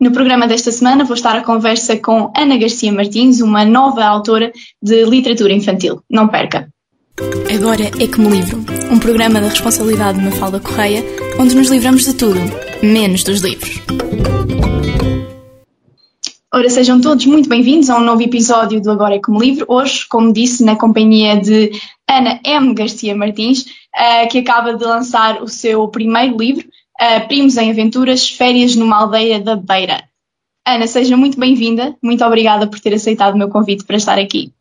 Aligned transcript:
No 0.00 0.12
programa 0.12 0.46
desta 0.46 0.70
semana 0.70 1.02
vou 1.02 1.14
estar 1.14 1.36
à 1.36 1.42
conversa 1.42 1.96
com 1.96 2.32
Ana 2.36 2.56
Garcia 2.56 2.92
Martins, 2.92 3.40
uma 3.40 3.64
nova 3.64 4.04
autora 4.04 4.52
de 4.80 5.04
literatura 5.04 5.52
infantil. 5.52 6.00
Não 6.08 6.28
perca! 6.28 6.68
Agora 7.52 7.82
é 7.82 8.06
como 8.06 8.30
livro, 8.30 8.64
um 8.92 8.98
programa 9.00 9.40
da 9.40 9.48
responsabilidade 9.48 10.20
de 10.20 10.24
Mafalda 10.24 10.60
Correia, 10.60 11.04
onde 11.40 11.56
nos 11.56 11.68
livramos 11.68 12.04
de 12.04 12.14
tudo, 12.14 12.38
menos 12.80 13.24
dos 13.24 13.40
livros. 13.40 13.82
Ora, 16.54 16.70
sejam 16.70 17.00
todos 17.00 17.26
muito 17.26 17.48
bem-vindos 17.48 17.90
a 17.90 17.98
um 17.98 18.04
novo 18.04 18.22
episódio 18.22 18.80
do 18.80 18.92
Agora 18.92 19.16
é 19.16 19.20
como 19.20 19.42
livro. 19.42 19.66
Hoje, 19.68 20.06
como 20.08 20.32
disse, 20.32 20.62
na 20.62 20.76
companhia 20.76 21.36
de 21.36 21.72
Ana 22.08 22.38
M. 22.44 22.72
Garcia 22.72 23.16
Martins, 23.16 23.62
uh, 23.62 24.28
que 24.30 24.38
acaba 24.38 24.74
de 24.74 24.84
lançar 24.84 25.42
o 25.42 25.48
seu 25.48 25.88
primeiro 25.88 26.36
livro, 26.38 26.64
uh, 27.00 27.26
Primos 27.28 27.56
em 27.56 27.70
Aventuras, 27.70 28.28
Férias 28.28 28.74
numa 28.74 28.96
Aldeia 28.96 29.40
da 29.40 29.56
Beira. 29.56 30.04
Ana, 30.66 30.86
seja 30.86 31.16
muito 31.16 31.38
bem-vinda. 31.38 31.96
Muito 32.02 32.24
obrigada 32.24 32.66
por 32.66 32.78
ter 32.80 32.92
aceitado 32.92 33.34
o 33.34 33.38
meu 33.38 33.48
convite 33.48 33.84
para 33.84 33.96
estar 33.96 34.18
aqui. 34.18 34.52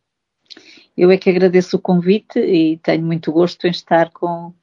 Eu 0.95 1.11
é 1.11 1.17
que 1.17 1.29
agradeço 1.29 1.77
o 1.77 1.81
convite 1.81 2.39
e 2.39 2.77
tenho 2.77 3.05
muito 3.05 3.31
gosto 3.31 3.67
em 3.67 3.71
estar 3.71 4.09
com, 4.11 4.53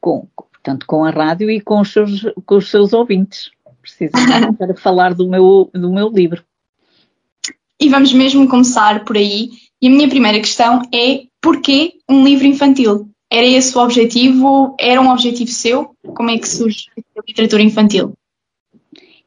com, 0.00 0.26
portanto, 0.34 0.86
com 0.86 1.04
a 1.04 1.10
rádio 1.10 1.50
e 1.50 1.60
com 1.60 1.80
os 1.80 1.92
seus, 1.92 2.22
com 2.46 2.56
os 2.56 2.70
seus 2.70 2.92
ouvintes, 2.92 3.50
precisamente 3.82 4.54
para 4.56 4.74
falar 4.76 5.14
do 5.14 5.28
meu, 5.28 5.70
do 5.74 5.92
meu 5.92 6.08
livro. 6.08 6.42
E 7.80 7.88
vamos 7.88 8.12
mesmo 8.12 8.48
começar 8.48 9.04
por 9.04 9.16
aí. 9.16 9.50
E 9.80 9.88
a 9.88 9.90
minha 9.90 10.08
primeira 10.08 10.38
questão 10.40 10.82
é: 10.92 11.24
porquê 11.40 11.94
um 12.08 12.24
livro 12.24 12.46
infantil? 12.46 13.08
Era 13.30 13.46
esse 13.46 13.76
o 13.76 13.80
objetivo? 13.82 14.74
Era 14.78 15.00
um 15.00 15.10
objetivo 15.10 15.50
seu? 15.50 15.94
Como 16.14 16.30
é 16.30 16.38
que 16.38 16.48
surge 16.48 16.86
a 16.96 17.20
literatura 17.26 17.62
infantil? 17.62 18.14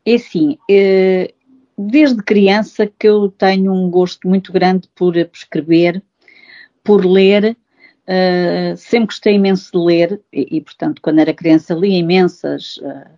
É 0.05 0.15
assim, 0.15 0.57
eh, 0.69 1.33
desde 1.77 2.21
criança 2.23 2.87
que 2.87 3.07
eu 3.07 3.29
tenho 3.29 3.71
um 3.71 3.89
gosto 3.89 4.27
muito 4.27 4.52
grande 4.52 4.88
por 4.95 5.16
escrever, 5.17 6.03
por 6.83 7.05
ler, 7.05 7.58
uh, 8.08 8.77
sempre 8.77 9.08
gostei 9.08 9.35
imenso 9.35 9.71
de 9.71 9.77
ler 9.77 10.21
e, 10.31 10.61
portanto, 10.61 11.02
quando 11.02 11.19
era 11.19 11.33
criança 11.33 11.73
lia 11.73 11.97
imensas 11.97 12.77
uh, 12.77 13.09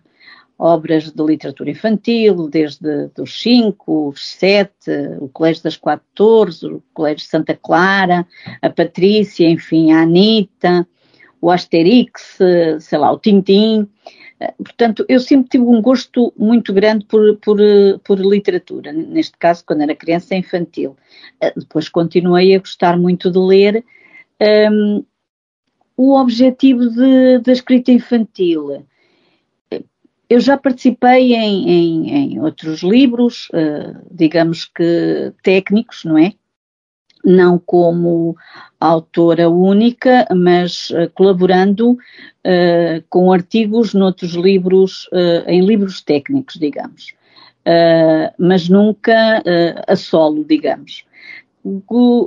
obras 0.58 1.10
de 1.10 1.22
literatura 1.22 1.70
infantil, 1.70 2.48
desde 2.48 3.10
os 3.18 3.40
5, 3.42 4.08
os 4.08 4.26
7, 4.34 4.72
o 5.20 5.28
Colégio 5.28 5.64
das 5.64 5.76
Quatro 5.76 6.06
Torres, 6.14 6.62
o 6.62 6.82
Colégio 6.92 7.26
Santa 7.26 7.54
Clara, 7.54 8.26
a 8.62 8.70
Patrícia, 8.70 9.48
enfim, 9.48 9.92
a 9.92 10.02
Anitta, 10.02 10.86
o 11.40 11.50
Asterix, 11.50 12.38
sei 12.80 12.98
lá, 12.98 13.10
o 13.12 13.18
Tintim. 13.18 13.88
Portanto, 14.58 15.04
eu 15.08 15.20
sempre 15.20 15.48
tive 15.50 15.64
um 15.64 15.80
gosto 15.80 16.32
muito 16.36 16.72
grande 16.72 17.04
por, 17.06 17.36
por, 17.38 17.58
por 18.04 18.18
literatura, 18.18 18.92
neste 18.92 19.36
caso, 19.38 19.64
quando 19.66 19.82
era 19.82 19.94
criança 19.94 20.34
infantil. 20.34 20.96
Depois 21.56 21.88
continuei 21.88 22.54
a 22.54 22.58
gostar 22.58 22.96
muito 22.96 23.30
de 23.30 23.38
ler. 23.38 23.84
Um, 24.70 25.04
o 25.96 26.18
objetivo 26.18 26.90
da 27.42 27.52
escrita 27.52 27.92
infantil 27.92 28.84
eu 30.28 30.40
já 30.40 30.56
participei 30.56 31.34
em, 31.34 31.68
em, 31.68 32.10
em 32.10 32.40
outros 32.40 32.82
livros, 32.82 33.48
uh, 33.50 34.00
digamos 34.10 34.64
que 34.64 35.32
técnicos, 35.42 36.04
não 36.04 36.16
é? 36.16 36.32
Não 37.24 37.58
como 37.58 38.36
autora 38.78 39.48
única, 39.48 40.26
mas 40.34 40.90
uh, 40.90 41.10
colaborando 41.14 41.92
uh, 41.92 43.04
com 43.08 43.32
artigos 43.32 43.94
noutros 43.94 44.32
livros, 44.32 45.08
em 45.46 45.64
livros 45.64 46.00
técnicos, 46.00 46.56
digamos. 46.56 47.14
mas 48.38 48.68
nunca 48.68 49.42
a 49.86 49.96
solo, 49.96 50.44
digamos. 50.44 51.04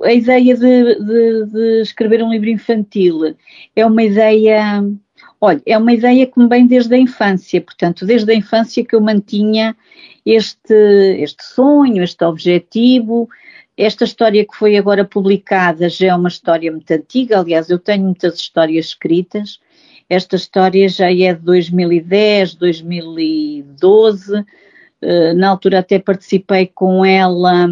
A 0.03 0.13
ideia 0.13 0.55
de, 0.55 0.95
de, 0.95 1.45
de 1.45 1.81
escrever 1.81 2.23
um 2.23 2.31
livro 2.31 2.49
infantil 2.49 3.35
é 3.75 3.85
uma 3.85 4.03
ideia 4.03 4.83
Olha, 5.39 5.61
é 5.65 5.77
uma 5.77 5.93
ideia 5.93 6.25
que 6.25 6.39
me 6.39 6.47
vem 6.47 6.65
desde 6.65 6.95
a 6.95 6.97
infância, 6.97 7.61
portanto, 7.61 8.05
desde 8.05 8.31
a 8.31 8.35
infância 8.35 8.83
que 8.83 8.95
eu 8.95 9.01
mantinha 9.01 9.75
este, 10.25 10.73
este 11.19 11.43
sonho, 11.43 12.03
este 12.03 12.23
objetivo. 12.23 13.29
Esta 13.77 14.03
história 14.03 14.43
que 14.43 14.55
foi 14.55 14.75
agora 14.75 15.05
publicada 15.05 15.87
já 15.89 16.07
é 16.07 16.15
uma 16.15 16.29
história 16.29 16.71
muito 16.71 16.89
antiga, 16.91 17.39
aliás, 17.39 17.69
eu 17.69 17.77
tenho 17.77 18.03
muitas 18.03 18.35
histórias 18.39 18.87
escritas. 18.87 19.59
Esta 20.09 20.35
história 20.35 20.89
já 20.89 21.11
é 21.11 21.33
de 21.33 21.41
2010, 21.41 22.55
2012. 22.55 24.43
Eh, 25.01 25.33
na 25.33 25.49
altura 25.49 25.79
até 25.79 25.99
participei 25.99 26.65
com 26.67 27.05
ela 27.05 27.67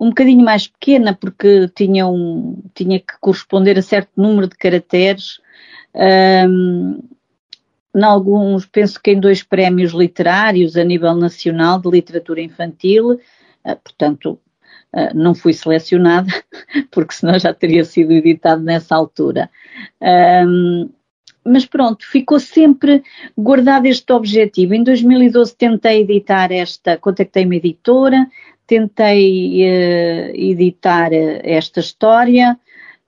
um 0.00 0.08
bocadinho 0.08 0.42
mais 0.44 0.66
pequena, 0.66 1.14
porque 1.14 1.68
tinha, 1.76 2.06
um, 2.08 2.60
tinha 2.74 2.98
que 2.98 3.12
corresponder 3.20 3.78
a 3.78 3.82
certo 3.82 4.10
número 4.16 4.48
de 4.48 4.56
caracteres 4.56 5.40
um, 5.94 7.00
em 7.94 8.04
alguns, 8.04 8.66
penso 8.66 9.00
que 9.02 9.10
em 9.10 9.20
dois 9.20 9.42
prémios 9.42 9.92
literários 9.92 10.76
a 10.76 10.84
nível 10.84 11.14
nacional 11.14 11.80
de 11.80 11.90
literatura 11.90 12.40
infantil, 12.40 13.12
uh, 13.12 13.76
portanto, 13.82 14.38
uh, 14.94 15.14
não 15.14 15.34
fui 15.34 15.52
selecionada, 15.52 16.32
porque 16.90 17.14
senão 17.14 17.38
já 17.38 17.52
teria 17.52 17.84
sido 17.84 18.12
editado 18.12 18.62
nessa 18.62 18.94
altura. 18.94 19.50
Um, 20.00 20.88
mas 21.44 21.64
pronto, 21.66 22.06
ficou 22.06 22.38
sempre 22.38 23.02
guardado 23.36 23.86
este 23.86 24.12
objetivo. 24.12 24.74
Em 24.74 24.84
2012 24.84 25.56
tentei 25.56 26.02
editar 26.02 26.52
esta, 26.52 26.96
contactei 26.96 27.44
uma 27.44 27.56
editora, 27.56 28.28
tentei 28.66 29.62
uh, 29.62 30.36
editar 30.36 31.10
esta 31.12 31.80
história, 31.80 32.56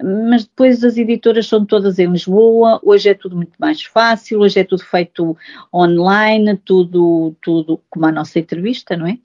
mas 0.03 0.45
depois 0.45 0.83
as 0.85 0.97
editoras 0.97 1.47
são 1.47 1.65
todas 1.65 1.99
em 1.99 2.11
Lisboa, 2.11 2.81
hoje 2.83 3.09
é 3.09 3.15
tudo 3.15 3.37
muito 3.37 3.53
mais 3.59 3.83
fácil, 3.83 4.41
hoje 4.41 4.61
é 4.61 4.65
tudo 4.65 4.85
feito 4.85 5.37
online, 5.73 6.57
tudo, 6.57 7.35
tudo 7.41 7.81
como 7.89 8.07
a 8.07 8.13
nossa 8.13 8.39
entrevista, 8.39 8.97
não 8.97 9.07
é? 9.07 9.19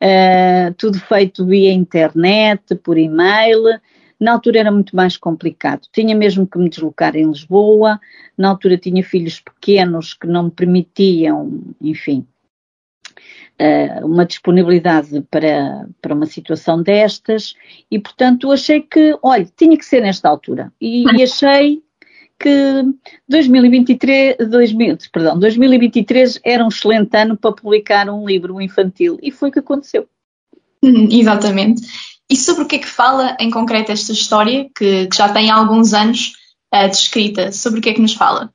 Uh, 0.00 0.74
tudo 0.74 0.98
feito 0.98 1.46
via 1.46 1.72
internet, 1.72 2.74
por 2.76 2.98
e-mail. 2.98 3.62
Na 4.18 4.32
altura 4.32 4.60
era 4.60 4.72
muito 4.72 4.96
mais 4.96 5.16
complicado. 5.16 5.82
Tinha 5.92 6.14
mesmo 6.14 6.46
que 6.46 6.58
me 6.58 6.70
deslocar 6.70 7.14
em 7.16 7.26
Lisboa. 7.28 8.00
Na 8.36 8.48
altura 8.48 8.78
tinha 8.78 9.04
filhos 9.04 9.40
pequenos 9.40 10.14
que 10.14 10.26
não 10.26 10.44
me 10.44 10.50
permitiam, 10.50 11.62
enfim, 11.80 12.26
uma 14.02 14.26
disponibilidade 14.26 15.22
para, 15.30 15.88
para 16.02 16.14
uma 16.14 16.26
situação 16.26 16.82
destas 16.82 17.54
e, 17.90 17.98
portanto, 17.98 18.52
achei 18.52 18.82
que, 18.82 19.16
olha, 19.22 19.48
tinha 19.56 19.76
que 19.76 19.84
ser 19.84 20.02
nesta 20.02 20.28
altura. 20.28 20.72
E, 20.80 21.04
e 21.16 21.22
achei 21.22 21.82
que 22.38 22.84
2023, 23.28 24.36
2000, 24.48 24.98
perdão, 25.10 25.38
2023 25.38 26.40
era 26.44 26.64
um 26.64 26.68
excelente 26.68 27.16
ano 27.16 27.36
para 27.36 27.52
publicar 27.52 28.08
um 28.10 28.26
livro 28.26 28.60
infantil 28.60 29.18
e 29.22 29.30
foi 29.30 29.48
o 29.48 29.52
que 29.52 29.58
aconteceu. 29.58 30.06
Uhum, 30.82 31.08
exatamente. 31.10 31.82
E 32.30 32.36
sobre 32.36 32.64
o 32.64 32.66
que 32.66 32.76
é 32.76 32.78
que 32.80 32.86
fala 32.86 33.36
em 33.40 33.50
concreto 33.50 33.92
esta 33.92 34.12
história, 34.12 34.68
que, 34.76 35.06
que 35.06 35.16
já 35.16 35.28
tem 35.28 35.50
alguns 35.50 35.94
anos 35.94 36.32
uh, 36.74 36.88
de 36.88 36.96
escrita? 36.96 37.52
Sobre 37.52 37.78
o 37.78 37.82
que 37.82 37.90
é 37.90 37.94
que 37.94 38.00
nos 38.00 38.14
fala? 38.14 38.52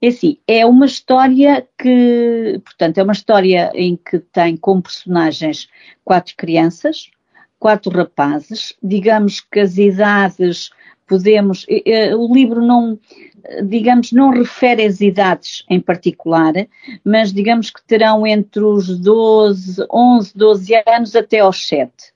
É 0.00 0.08
assim, 0.08 0.38
é 0.46 0.64
uma 0.64 0.86
história 0.86 1.66
que, 1.78 2.60
portanto, 2.64 2.98
é 2.98 3.02
uma 3.02 3.12
história 3.12 3.70
em 3.74 3.96
que 3.96 4.18
tem 4.18 4.56
como 4.56 4.82
personagens 4.82 5.68
quatro 6.04 6.34
crianças, 6.36 7.10
quatro 7.58 7.90
rapazes, 7.90 8.74
digamos 8.82 9.40
que 9.40 9.60
as 9.60 9.78
idades 9.78 10.70
podemos, 11.06 11.66
o 12.16 12.34
livro 12.34 12.62
não, 12.62 12.98
digamos, 13.66 14.12
não 14.12 14.30
refere 14.30 14.84
as 14.84 15.00
idades 15.00 15.64
em 15.68 15.80
particular, 15.80 16.52
mas 17.04 17.32
digamos 17.32 17.70
que 17.70 17.84
terão 17.84 18.26
entre 18.26 18.62
os 18.62 18.98
12, 18.98 19.86
11, 19.92 20.32
12 20.34 20.74
anos 20.86 21.16
até 21.16 21.40
aos 21.40 21.66
7. 21.66 22.14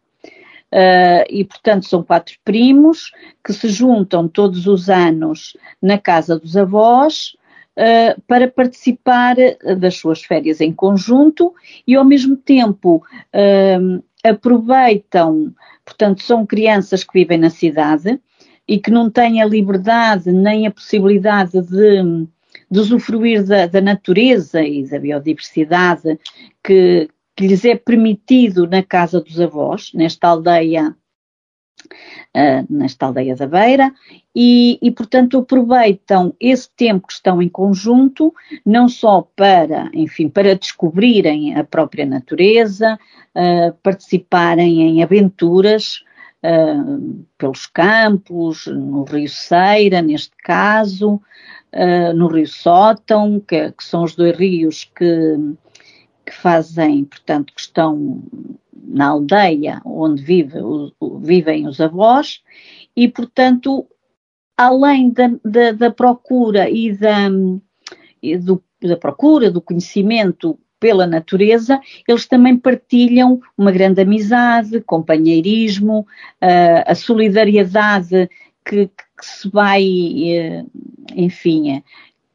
Uh, 0.71 1.25
e, 1.31 1.45
portanto, 1.45 1.87
são 1.87 2.03
quatro 2.03 2.37
primos 2.45 3.11
que 3.43 3.55
se 3.55 3.69
juntam 3.69 4.29
todos 4.29 4.67
os 4.67 4.91
anos 4.91 5.57
na 5.81 5.97
casa 5.97 6.39
dos 6.39 6.59
avós 6.59 7.38
uh, 7.79 8.21
para 8.27 8.49
participar 8.49 9.39
eh, 9.39 9.57
das 9.77 9.97
suas 9.97 10.23
férias 10.23 10.61
em 10.61 10.73
conjunto 10.73 11.55
e, 11.87 11.95
ao 11.95 12.05
mesmo 12.05 12.37
tempo, 12.37 13.03
uh, 13.33 14.05
aproveitam, 14.25 15.55
portanto, 15.85 16.23
são 16.23 16.45
crianças 16.45 17.05
que 17.05 17.13
vivem 17.21 17.39
na 17.39 17.51
cidade 17.51 18.21
e 18.67 18.79
que 18.79 18.91
não 18.91 19.09
têm 19.09 19.41
a 19.41 19.47
liberdade 19.47 20.33
nem 20.33 20.67
a 20.67 20.71
possibilidade 20.71 21.63
de, 21.63 22.27
de 22.71 22.81
usufruir 22.81 23.45
da, 23.47 23.67
da, 23.67 23.81
natureza 23.81 24.63
e 24.63 24.85
da 24.87 24.99
biodiversidade 24.99 26.19
que, 26.63 27.09
que 27.35 27.47
lhes 27.47 27.65
é 27.65 27.77
permitido 27.77 28.67
na 28.67 28.83
casa 28.83 29.21
dos 29.21 29.41
avós, 29.41 29.93
nesta 29.95 30.29
aldeia 30.29 30.95
uh, 31.85 32.67
nesta 32.69 33.07
aldeia 33.07 33.37
da 33.37 33.47
Beira, 33.47 33.93
e, 34.35 34.79
e, 34.81 34.91
portanto 34.91 35.39
aproveitam 35.39 36.35
esse 36.41 36.71
tempo 36.77 37.07
que 37.07 37.13
estão 37.13 37.43
em 37.43 37.49
conjunto, 37.49 38.33
não 38.65 38.89
só 38.89 39.29
para, 39.35 39.91
enfim, 39.93 40.29
para 40.29 40.55
descobrirem 40.55 41.55
a 41.57 41.65
própria 41.65 42.07
natureza, 42.07 42.99
uh, 43.35 43.73
participarem 43.83 44.83
em 44.83 45.03
aventuras 45.03 46.05
uh, 46.43 47.25
pelos 47.37 47.67
campos, 47.67 48.67
no 48.67 49.05
Rio 49.05 49.29
Ceira, 49.29 50.03
neste 50.03 50.37
caso, 50.43 51.21
no 52.15 52.29
Rio 52.29 52.47
Sótão, 52.47 53.39
que, 53.47 53.73
que, 53.73 53.85
são 53.85 54.03
os 54.03 54.17
dois 54.17 54.35
rios 54.35 54.91
que, 54.97 55.37
que 56.25 56.35
fazem, 56.35 57.05
portanto, 57.05 57.53
que 57.55 57.61
estão 57.61 58.23
na 58.85 59.09
aldeia 59.09 59.81
onde 59.85 60.23
vive, 60.23 60.59
o, 60.61 60.93
vivem 61.19 61.67
os 61.67 61.81
avós, 61.81 62.43
e, 62.97 63.09
portanto, 63.09 63.87
além 64.57 65.11
da, 65.11 65.31
da, 65.45 65.73
da 65.73 65.91
procura 65.91 66.69
e 66.69 66.93
da, 66.93 67.29
e 68.23 68.37
do, 68.37 68.63
da 68.83 68.97
procura 68.97 69.51
do 69.51 69.61
conhecimento 69.61 70.59
pela 70.81 71.07
natureza, 71.07 71.81
eles 72.07 72.27
também 72.27 72.57
partilham 72.57 73.41
uma 73.57 73.73
grande 73.73 74.01
amizade, 74.01 74.81
companheirismo, 74.81 76.01
uh, 76.01 76.85
a 76.87 76.95
solidariedade 76.95 78.29
que, 78.65 78.87
que, 78.87 78.93
se 79.23 79.49
vai, 79.51 79.83
uh, 79.83 80.71
enfim, 81.15 81.83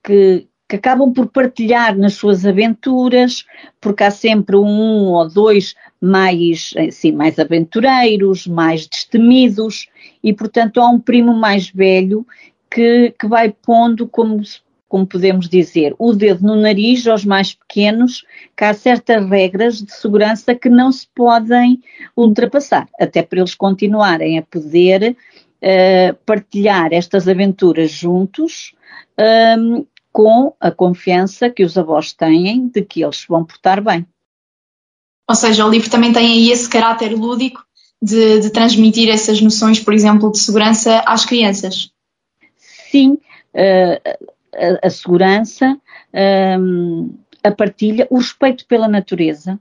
que, 0.04 0.48
que 0.74 0.78
acabam 0.78 1.14
por 1.14 1.28
partilhar 1.28 1.96
nas 1.96 2.16
suas 2.16 2.48
aventuras, 2.48 3.46
porque 3.80 4.04
há 4.04 4.10
sempre 4.10 4.56
um 4.56 5.12
ou 5.12 5.30
dois 5.30 5.75
mais, 6.02 6.74
assim, 6.75 7.12
mais 7.12 7.38
aventureiros, 7.38 8.48
mais 8.48 8.88
destemidos, 8.88 9.88
e 10.24 10.34
portanto 10.34 10.81
há 10.81 10.90
um 10.90 11.00
primo 11.00 11.31
mais 11.31 11.70
velho 11.70 12.25
que, 12.72 13.14
que 13.20 13.28
vai 13.28 13.52
pondo, 13.52 14.08
como, 14.08 14.42
como 14.90 15.06
podemos 15.06 15.48
dizer, 15.48 15.94
o 16.00 16.12
dedo 16.12 16.44
no 16.44 16.56
nariz 16.56 17.06
aos 17.06 17.24
mais 17.24 17.54
pequenos, 17.54 18.25
que 18.58 18.64
há 18.64 18.74
certas 18.74 19.30
regras 19.30 19.80
de 19.80 19.94
segurança 19.94 20.56
que 20.56 20.70
não 20.70 20.92
se 20.92 21.08
podem 21.14 21.84
ultrapassar, 22.18 22.90
até 23.00 23.22
para 23.22 23.38
eles 23.38 23.54
continuarem 23.54 24.40
a 24.40 24.42
poder 24.42 25.16
uh, 25.62 26.16
partilhar 26.25 26.92
estas 26.94 27.28
aventuras 27.28 27.92
juntos. 27.92 28.74
Um, 29.20 29.86
com 30.13 30.54
a 30.60 30.69
confiança 30.69 31.50
que 31.50 31.63
os 31.63 31.75
avós 31.75 32.13
têm 32.13 32.68
de 32.68 32.83
que 32.83 33.04
eles 33.04 33.18
se 33.18 33.27
vão 33.27 33.44
portar 33.44 33.83
bem. 33.83 34.06
Ou 35.27 35.36
seja, 35.36 35.65
o 35.65 35.69
livro 35.69 35.89
também 35.89 36.13
tem 36.13 36.27
aí 36.27 36.51
esse 36.51 36.69
caráter 36.69 37.13
lúdico 37.13 37.65
de, 38.00 38.42
de 38.42 38.50
transmitir 38.51 39.10
essas 39.10 39.42
noções, 39.42 39.80
por 39.80 39.94
exemplo, 39.94 40.31
de 40.31 40.38
segurança 40.38 41.00
às 41.07 41.25
crianças. 41.25 41.92
Sim, 42.92 43.13
uh, 43.13 44.30
a, 44.83 44.88
a, 44.88 44.89
segurança, 44.92 45.75
uh, 46.13 47.19
a 47.44 47.51
partilha, 47.51 48.06
o 48.12 48.18
respeito 48.18 48.68
pela 48.68 48.88
natureza. 48.88 49.60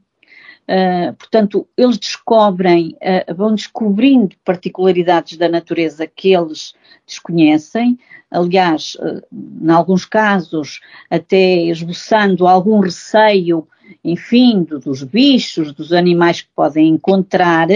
Uh, 0.68 1.12
portanto, 1.14 1.66
eles 1.76 1.98
descobrem, 1.98 2.96
vão 3.36 3.54
descobrindo 3.54 4.36
particularidades 4.44 5.36
da 5.36 5.48
natureza 5.48 6.06
que 6.06 6.32
eles 6.32 6.74
desconhecem, 7.06 7.98
aliás, 8.32 8.96
eh, 9.00 9.22
em 9.62 9.70
alguns 9.70 10.04
casos, 10.04 10.80
até 11.10 11.64
esboçando 11.64 12.46
algum 12.46 12.80
receio, 12.80 13.68
enfim, 14.02 14.64
dos 14.64 15.02
bichos, 15.02 15.72
dos 15.72 15.92
animais 15.92 16.40
que 16.40 16.48
podem 16.54 16.88
encontrar, 16.88 17.68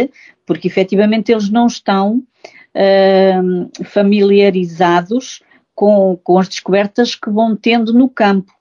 porque 0.47 0.67
efetivamente 0.67 1.31
eles 1.31 1.51
não 1.51 1.67
estão 1.67 2.23
uh, 2.75 3.85
familiarizados 3.85 5.43
com, 5.75 6.19
com 6.25 6.39
as 6.39 6.49
descobertas 6.49 7.15
que 7.15 7.29
vão 7.29 7.55
tendo 7.55 7.93
no 7.93 8.09
campo. 8.09 8.53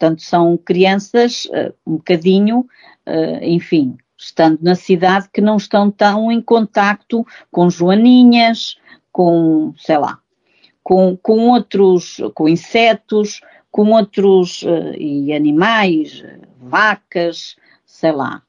Portanto, 0.00 0.22
são 0.22 0.56
crianças 0.56 1.44
uh, 1.44 1.74
um 1.86 1.96
bocadinho, 1.96 2.60
uh, 3.06 3.42
enfim, 3.44 3.98
estando 4.16 4.58
na 4.62 4.74
cidade, 4.74 5.28
que 5.30 5.42
não 5.42 5.58
estão 5.58 5.90
tão 5.90 6.32
em 6.32 6.40
contacto 6.40 7.26
com 7.50 7.68
joaninhas, 7.68 8.78
com, 9.12 9.74
sei 9.76 9.98
lá, 9.98 10.18
com, 10.82 11.18
com 11.18 11.50
outros, 11.50 12.16
com 12.34 12.48
insetos, 12.48 13.42
com 13.70 13.90
outros 13.90 14.62
uh, 14.62 14.94
e 14.96 15.34
animais, 15.34 16.24
vacas, 16.58 17.56
sei 17.84 18.12
lá, 18.12 18.42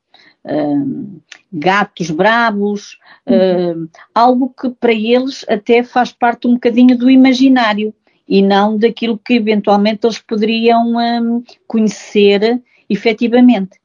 uh, 0.46 1.22
gatos 1.52 2.12
bravos, 2.12 2.98
uh, 3.28 3.90
algo 4.16 4.54
que 4.58 4.70
para 4.70 4.94
eles 4.94 5.46
até 5.50 5.84
faz 5.84 6.14
parte 6.14 6.48
um 6.48 6.54
bocadinho 6.54 6.98
do 6.98 7.10
imaginário 7.10 7.94
e 8.28 8.42
não 8.42 8.78
daquilo 8.78 9.18
que 9.18 9.34
eventualmente 9.34 10.06
eles 10.06 10.20
poderiam 10.20 10.96
um, 10.96 11.44
conhecer 11.68 12.62
efetivamente. 12.90 13.80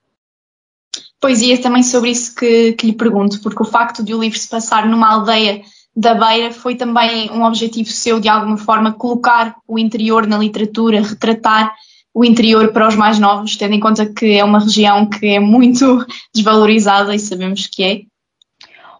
Pois 1.20 1.40
e 1.40 1.52
é 1.52 1.56
também 1.56 1.82
sobre 1.82 2.10
isso 2.10 2.34
que, 2.34 2.72
que 2.72 2.86
lhe 2.86 2.92
pergunto, 2.92 3.40
porque 3.40 3.62
o 3.62 3.66
facto 3.66 4.04
de 4.04 4.14
o 4.14 4.20
livro 4.20 4.38
se 4.38 4.48
passar 4.48 4.88
numa 4.88 5.12
aldeia 5.12 5.62
da 5.96 6.14
Beira 6.14 6.52
foi 6.52 6.76
também 6.76 7.30
um 7.30 7.42
objetivo 7.42 7.88
seu, 7.88 8.20
de 8.20 8.28
alguma 8.28 8.58
forma, 8.58 8.92
colocar 8.92 9.56
o 9.66 9.78
interior 9.78 10.26
na 10.26 10.36
literatura, 10.36 11.00
retratar 11.00 11.74
o 12.12 12.24
interior 12.24 12.72
para 12.72 12.88
os 12.88 12.94
mais 12.94 13.18
novos, 13.18 13.56
tendo 13.56 13.74
em 13.74 13.80
conta 13.80 14.06
que 14.06 14.36
é 14.36 14.44
uma 14.44 14.58
região 14.58 15.08
que 15.08 15.26
é 15.26 15.40
muito 15.40 16.04
desvalorizada 16.34 17.14
e 17.14 17.18
sabemos 17.18 17.66
que 17.66 17.82
é? 17.82 18.02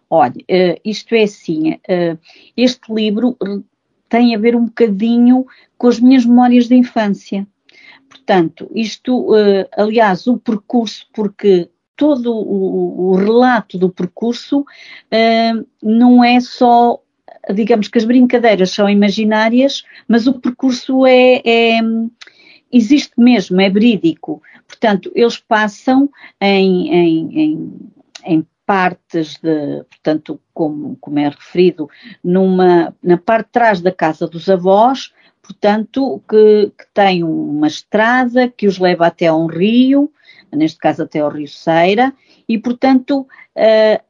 Olha, 0.09 0.33
uh, 0.33 0.79
isto 0.85 1.13
é 1.13 1.23
assim, 1.23 1.73
uh, 1.73 2.17
este 2.55 2.93
livro 2.93 3.35
tem 4.09 4.35
a 4.35 4.39
ver 4.39 4.55
um 4.55 4.65
bocadinho 4.65 5.45
com 5.77 5.87
as 5.87 5.99
minhas 5.99 6.25
memórias 6.25 6.67
de 6.67 6.75
infância. 6.75 7.47
Portanto, 8.09 8.69
isto, 8.73 9.31
uh, 9.33 9.67
aliás, 9.75 10.27
o 10.27 10.37
percurso, 10.37 11.05
porque 11.13 11.69
todo 11.95 12.33
o, 12.33 13.11
o 13.11 13.15
relato 13.15 13.77
do 13.77 13.89
percurso 13.89 14.61
uh, 14.61 15.67
não 15.81 16.23
é 16.23 16.39
só, 16.39 17.01
digamos 17.53 17.87
que 17.87 17.97
as 17.97 18.05
brincadeiras 18.05 18.71
são 18.71 18.89
imaginárias, 18.89 19.83
mas 20.07 20.27
o 20.27 20.39
percurso 20.39 21.05
é, 21.05 21.41
é 21.45 21.79
existe 22.71 23.13
mesmo, 23.17 23.59
é 23.59 23.69
verídico. 23.69 24.41
Portanto, 24.67 25.11
eles 25.15 25.37
passam 25.37 26.09
em, 26.39 26.89
em, 26.93 27.39
em, 27.39 27.71
em 28.25 28.47
partes 28.67 29.39
de, 29.41 29.83
portanto, 29.89 30.39
como, 30.53 30.95
como 31.01 31.17
é 31.17 31.29
referido, 31.29 31.89
numa, 32.23 32.93
na 33.01 33.17
parte 33.17 33.47
de 33.47 33.51
trás 33.53 33.81
da 33.81 33.91
casa 33.91 34.27
dos 34.27 34.47
avós, 34.49 35.13
portanto, 35.41 36.21
que, 36.29 36.71
que 36.77 36.85
tem 36.93 37.23
uma 37.23 37.67
estrada 37.67 38.49
que 38.49 38.67
os 38.67 38.77
leva 38.77 39.07
até 39.07 39.27
a 39.27 39.35
um 39.35 39.47
rio, 39.47 40.11
neste 40.51 40.77
caso 40.77 41.03
até 41.03 41.19
ao 41.19 41.31
Rio 41.31 41.47
Ceira, 41.47 42.13
e, 42.47 42.57
portanto, 42.57 43.25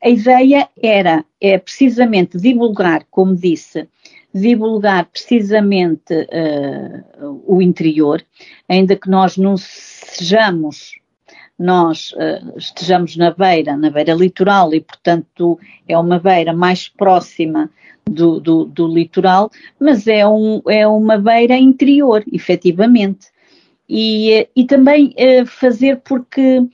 a 0.01 0.09
ideia 0.09 0.67
era 0.81 1.23
é 1.39 1.57
precisamente 1.57 2.37
divulgar, 2.37 3.05
como 3.09 3.35
disse, 3.35 3.87
divulgar 4.33 5.05
precisamente 5.05 6.13
uh, 6.13 7.43
o 7.45 7.61
interior, 7.61 8.23
ainda 8.67 8.95
que 8.95 9.09
nós 9.09 9.37
não 9.37 9.55
sejamos, 9.57 10.99
nós 11.57 12.11
uh, 12.11 12.57
estejamos 12.57 13.17
na 13.17 13.31
beira, 13.31 13.75
na 13.75 13.89
beira 13.89 14.13
litoral 14.13 14.73
e, 14.73 14.81
portanto, 14.81 15.59
é 15.87 15.97
uma 15.97 16.19
beira 16.19 16.53
mais 16.53 16.87
próxima 16.87 17.69
do, 18.05 18.39
do, 18.39 18.65
do 18.65 18.87
litoral, 18.87 19.49
mas 19.79 20.07
é, 20.07 20.27
um, 20.27 20.61
é 20.67 20.87
uma 20.87 21.17
beira 21.17 21.57
interior, 21.57 22.23
efetivamente. 22.31 23.27
E, 23.89 24.47
e 24.55 24.65
também 24.65 25.15
uh, 25.17 25.45
fazer 25.45 25.97
porque 25.97 26.59
uh, 26.59 26.69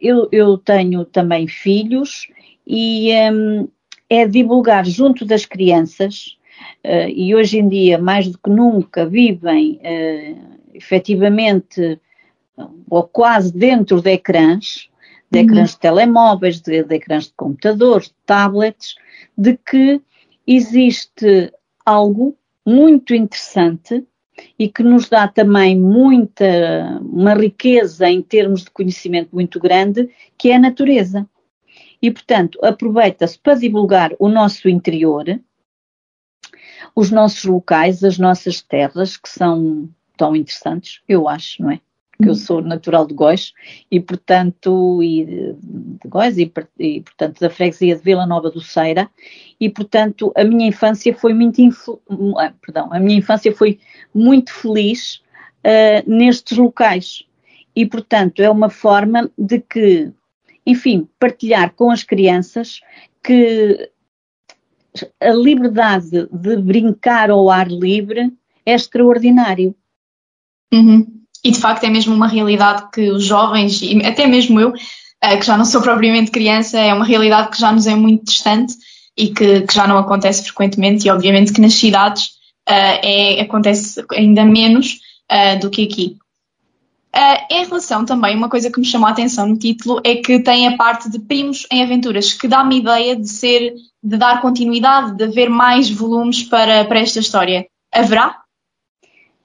eu, 0.00 0.28
eu, 0.32 0.56
tenho 0.56 1.04
também 1.04 1.46
filhos 1.46 2.28
e 2.66 3.10
um, 3.30 3.68
é 4.08 4.26
divulgar 4.26 4.86
junto 4.86 5.24
das 5.24 5.44
crianças 5.44 6.36
e 6.84 7.34
hoje 7.34 7.58
em 7.58 7.68
dia 7.68 7.98
mais 7.98 8.28
do 8.28 8.38
que 8.38 8.50
nunca 8.50 9.06
vivem 9.06 9.80
efetivamente 10.74 11.98
ou 12.88 13.02
quase 13.04 13.52
dentro 13.52 14.00
de 14.00 14.10
ecrãs, 14.10 14.90
de 15.30 15.38
uhum. 15.38 15.44
ecrãs 15.44 15.70
de 15.70 15.78
telemóveis, 15.78 16.60
de, 16.60 16.82
de 16.82 16.94
ecrãs 16.94 17.24
de 17.24 17.32
computadores, 17.34 18.08
de 18.08 18.14
tablets, 18.26 18.94
de 19.36 19.56
que 19.56 20.00
existe 20.46 21.52
algo 21.84 22.36
muito 22.64 23.14
interessante 23.14 24.04
e 24.58 24.68
que 24.68 24.82
nos 24.82 25.08
dá 25.08 25.28
também 25.28 25.78
muita, 25.78 27.00
uma 27.02 27.34
riqueza 27.34 28.08
em 28.08 28.22
termos 28.22 28.64
de 28.64 28.70
conhecimento 28.70 29.30
muito 29.32 29.60
grande, 29.60 30.08
que 30.36 30.50
é 30.50 30.56
a 30.56 30.60
natureza. 30.60 31.28
E, 32.00 32.10
portanto, 32.10 32.58
aproveita-se 32.62 33.38
para 33.38 33.54
divulgar 33.54 34.12
o 34.18 34.28
nosso 34.28 34.68
interior, 34.68 35.40
os 36.94 37.10
nossos 37.10 37.44
locais, 37.44 38.02
as 38.02 38.18
nossas 38.18 38.60
terras, 38.60 39.16
que 39.16 39.28
são 39.28 39.88
tão 40.16 40.34
interessantes, 40.34 41.00
eu 41.08 41.28
acho, 41.28 41.62
não 41.62 41.70
é? 41.70 41.80
Que 42.20 42.28
eu 42.28 42.34
sou 42.34 42.60
natural 42.60 43.06
de 43.06 43.14
Góis 43.14 43.52
e, 43.90 44.00
portanto, 44.00 45.02
e 45.02 45.24
de 45.24 46.08
Góis 46.08 46.38
e, 46.38 46.52
e, 46.78 47.00
portanto, 47.00 47.40
da 47.40 47.50
freguesia 47.50 47.96
de 47.96 48.02
Vila 48.02 48.26
Nova 48.26 48.50
do 48.50 48.60
Ceira 48.60 49.10
e, 49.58 49.68
portanto, 49.68 50.32
a 50.36 50.44
minha 50.44 50.68
infância 50.68 51.14
foi 51.14 51.34
muito, 51.34 51.60
ah, 52.38 52.52
perdão, 52.60 52.92
a 52.92 53.00
minha 53.00 53.18
infância 53.18 53.54
foi 53.54 53.78
muito 54.14 54.52
feliz 54.52 55.22
uh, 55.64 56.10
nestes 56.10 56.58
locais 56.58 57.24
e, 57.74 57.86
portanto, 57.86 58.40
é 58.40 58.50
uma 58.50 58.68
forma 58.68 59.30
de 59.36 59.60
que, 59.60 60.12
enfim, 60.66 61.08
partilhar 61.18 61.72
com 61.74 61.90
as 61.90 62.02
crianças 62.02 62.80
que 63.22 63.90
a 65.20 65.30
liberdade 65.30 66.28
de 66.30 66.56
brincar 66.58 67.30
ao 67.30 67.48
ar 67.48 67.68
livre 67.68 68.32
é 68.66 68.74
extraordinário. 68.74 69.74
Uhum. 70.72 71.21
E 71.44 71.50
de 71.50 71.58
facto 71.58 71.84
é 71.84 71.90
mesmo 71.90 72.14
uma 72.14 72.28
realidade 72.28 72.88
que 72.92 73.10
os 73.10 73.24
jovens, 73.24 73.80
e 73.82 74.00
até 74.04 74.26
mesmo 74.26 74.60
eu, 74.60 74.70
uh, 74.70 75.38
que 75.38 75.46
já 75.46 75.56
não 75.56 75.64
sou 75.64 75.82
propriamente 75.82 76.30
criança, 76.30 76.78
é 76.78 76.94
uma 76.94 77.04
realidade 77.04 77.50
que 77.50 77.60
já 77.60 77.72
nos 77.72 77.86
é 77.86 77.94
muito 77.94 78.24
distante 78.24 78.74
e 79.16 79.28
que, 79.28 79.62
que 79.62 79.74
já 79.74 79.86
não 79.86 79.98
acontece 79.98 80.44
frequentemente, 80.44 81.06
e 81.06 81.10
obviamente 81.10 81.52
que 81.52 81.60
nas 81.60 81.74
cidades 81.74 82.26
uh, 82.68 82.98
é, 83.02 83.40
acontece 83.40 84.04
ainda 84.12 84.44
menos 84.44 85.00
uh, 85.30 85.58
do 85.60 85.68
que 85.68 85.84
aqui. 85.84 86.16
em 87.50 87.66
relação 87.66 88.06
também, 88.06 88.36
uma 88.36 88.48
coisa 88.48 88.70
que 88.70 88.80
me 88.80 88.86
chamou 88.86 89.08
a 89.08 89.10
atenção 89.10 89.46
no 89.46 89.58
título 89.58 90.00
é 90.04 90.16
que 90.16 90.38
tem 90.38 90.66
a 90.68 90.76
parte 90.76 91.10
de 91.10 91.18
primos 91.18 91.66
em 91.70 91.82
aventuras, 91.82 92.32
que 92.32 92.48
dá-me 92.48 92.78
ideia 92.78 93.16
de 93.16 93.28
ser, 93.28 93.74
de 94.02 94.16
dar 94.16 94.40
continuidade, 94.40 95.16
de 95.16 95.24
haver 95.24 95.50
mais 95.50 95.90
volumes 95.90 96.42
para, 96.44 96.84
para 96.84 97.00
esta 97.00 97.18
história. 97.18 97.66
Haverá? 97.92 98.40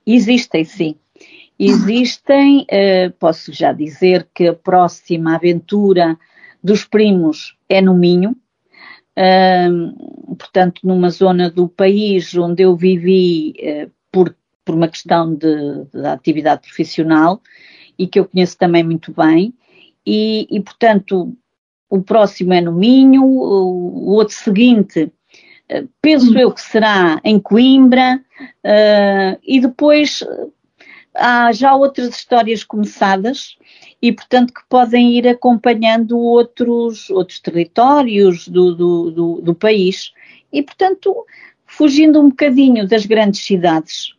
Existem, 0.06 0.64
sim. 0.64 0.96
Existem, 1.60 2.62
uh, 2.62 3.12
posso 3.20 3.52
já 3.52 3.74
dizer 3.74 4.28
que 4.34 4.48
a 4.48 4.54
próxima 4.54 5.36
aventura 5.36 6.18
dos 6.64 6.86
primos 6.86 7.58
é 7.68 7.82
no 7.82 7.96
Minho, 7.96 8.36
uh, 9.18 10.36
portanto, 10.36 10.82
numa 10.84 11.10
zona 11.10 11.50
do 11.50 11.68
país 11.68 12.36
onde 12.36 12.62
eu 12.62 12.76
vivi 12.76 13.56
uh, 13.60 13.92
por, 14.12 14.36
por 14.64 14.76
uma 14.76 14.88
questão 14.88 15.34
de, 15.34 15.86
de, 15.92 16.06
atividade 16.06 16.62
profissional 16.62 17.42
e 17.98 18.06
que 18.06 18.20
eu 18.20 18.26
conheço 18.26 18.56
também 18.56 18.84
muito 18.84 19.12
bem, 19.12 19.52
e, 20.06 20.48
e 20.52 20.62
portanto, 20.62 21.36
o 21.90 22.02
próximo 22.04 22.54
é 22.54 22.62
no 22.62 22.72
Minho, 22.72 23.24
o, 23.24 24.10
o 24.10 24.14
outro 24.14 24.36
seguinte 24.36 25.12
penso 26.02 26.38
eu 26.38 26.52
que 26.52 26.62
será 26.62 27.20
em 27.24 27.40
Coimbra, 27.40 28.22
uh, 28.64 29.40
e 29.44 29.60
depois 29.60 30.24
há 31.18 31.52
já 31.52 31.76
outras 31.76 32.10
histórias 32.10 32.64
começadas 32.64 33.58
e, 34.02 34.12
portanto, 34.12 34.54
que 34.54 34.62
podem 34.70 35.18
ir 35.18 35.28
acompanhando 35.28 36.18
outros, 36.18 37.10
outros 37.10 37.40
territórios 37.40 38.48
do, 38.48 38.76
do, 38.76 39.12
do, 39.12 39.42
do 39.42 39.56
país 39.56 40.14
e, 40.54 40.62
portanto, 40.62 41.26
fugindo 41.66 42.22
um 42.22 42.30
bocadinho 42.30 42.88
das 42.88 43.06
grandes 43.06 43.44
cidades. 43.44 44.14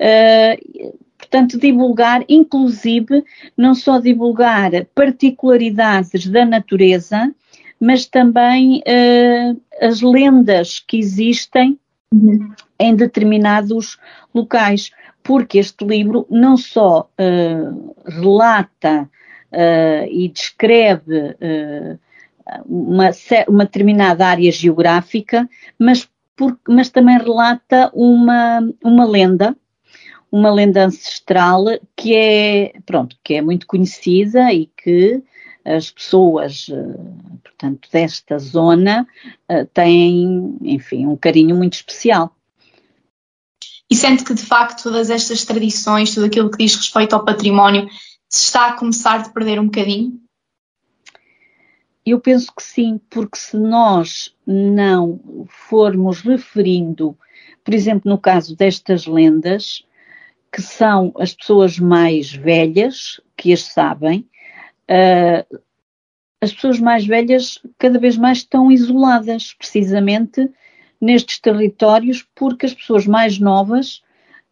Uh, 0.00 0.96
portanto, 1.18 1.58
divulgar, 1.58 2.24
inclusive, 2.28 3.24
não 3.56 3.74
só 3.74 3.98
divulgar 3.98 4.70
particularidades 4.94 6.26
da 6.28 6.44
natureza, 6.44 7.34
mas 7.80 8.06
também 8.06 8.78
uh, 8.78 9.60
as 9.80 10.00
lendas 10.00 10.80
que 10.80 10.98
existem 10.98 11.78
uhum. 12.12 12.52
em 12.78 12.94
determinados 12.94 13.98
locais 14.34 14.90
porque 15.28 15.58
este 15.58 15.84
livro 15.84 16.26
não 16.30 16.56
só 16.56 17.10
uh, 17.20 17.94
relata 18.06 19.02
uh, 19.52 20.06
e 20.10 20.26
descreve 20.26 21.18
uh, 21.18 21.98
uma, 22.64 23.10
uma, 23.46 23.64
determinada 23.66 24.26
área 24.26 24.50
geográfica, 24.50 25.46
mas, 25.78 26.08
por, 26.34 26.58
mas 26.66 26.88
também 26.88 27.18
relata 27.18 27.90
uma, 27.92 28.60
uma 28.82 29.04
lenda, 29.04 29.54
uma 30.32 30.50
lenda 30.50 30.86
ancestral 30.86 31.66
que 31.94 32.16
é, 32.16 32.72
pronto, 32.86 33.14
que 33.22 33.34
é 33.34 33.42
muito 33.42 33.66
conhecida 33.66 34.50
e 34.50 34.64
que 34.82 35.22
as 35.62 35.90
pessoas, 35.90 36.70
portanto, 37.44 37.86
desta 37.92 38.38
zona 38.38 39.06
têm, 39.74 40.56
enfim, 40.62 41.04
um 41.04 41.16
carinho 41.16 41.54
muito 41.54 41.74
especial. 41.74 42.34
Sente 43.98 44.22
que, 44.22 44.32
de 44.32 44.46
facto, 44.46 44.84
todas 44.84 45.10
estas 45.10 45.44
tradições, 45.44 46.14
tudo 46.14 46.26
aquilo 46.26 46.48
que 46.48 46.58
diz 46.58 46.76
respeito 46.76 47.14
ao 47.14 47.24
património, 47.24 47.88
se 48.28 48.44
está 48.44 48.68
a 48.68 48.72
começar 48.74 49.18
a 49.18 49.28
perder 49.28 49.58
um 49.58 49.64
bocadinho? 49.64 50.20
Eu 52.06 52.20
penso 52.20 52.52
que 52.54 52.62
sim, 52.62 53.00
porque 53.10 53.36
se 53.36 53.56
nós 53.56 54.32
não 54.46 55.46
formos 55.48 56.20
referindo, 56.20 57.18
por 57.64 57.74
exemplo, 57.74 58.08
no 58.08 58.18
caso 58.18 58.54
destas 58.54 59.04
lendas, 59.04 59.84
que 60.52 60.62
são 60.62 61.12
as 61.18 61.34
pessoas 61.34 61.76
mais 61.80 62.32
velhas 62.32 63.20
que 63.36 63.52
as 63.52 63.64
sabem, 63.64 64.28
uh, 64.88 65.58
as 66.40 66.52
pessoas 66.52 66.78
mais 66.78 67.04
velhas 67.04 67.60
cada 67.76 67.98
vez 67.98 68.16
mais 68.16 68.38
estão 68.38 68.70
isoladas, 68.70 69.52
precisamente 69.54 70.48
nestes 71.00 71.38
territórios 71.38 72.26
porque 72.34 72.66
as 72.66 72.74
pessoas 72.74 73.06
mais 73.06 73.38
novas 73.38 74.02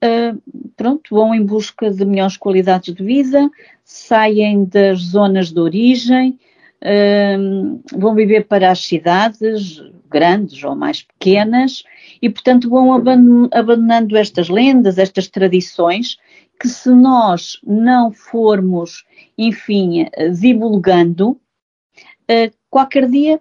uh, 0.02 0.70
pronto, 0.76 1.14
vão 1.14 1.34
em 1.34 1.44
busca 1.44 1.90
de 1.90 2.04
melhores 2.04 2.36
qualidades 2.36 2.94
de 2.94 3.02
vida, 3.02 3.50
saem 3.84 4.64
das 4.64 4.98
zonas 5.00 5.52
de 5.52 5.60
origem, 5.60 6.38
uh, 6.82 7.80
vão 7.98 8.14
viver 8.14 8.46
para 8.46 8.70
as 8.70 8.80
cidades 8.80 9.82
grandes 10.08 10.62
ou 10.62 10.76
mais 10.76 11.02
pequenas 11.02 11.82
e, 12.22 12.30
portanto, 12.30 12.70
vão 12.70 12.92
abandonando 12.92 14.16
estas 14.16 14.48
lendas, 14.48 14.98
estas 14.98 15.28
tradições 15.28 16.16
que 16.60 16.68
se 16.68 16.88
nós 16.90 17.60
não 17.66 18.12
formos, 18.12 19.04
enfim, 19.36 20.06
divulgando, 20.40 21.30
uh, 21.32 22.56
qualquer 22.70 23.08
dia 23.08 23.40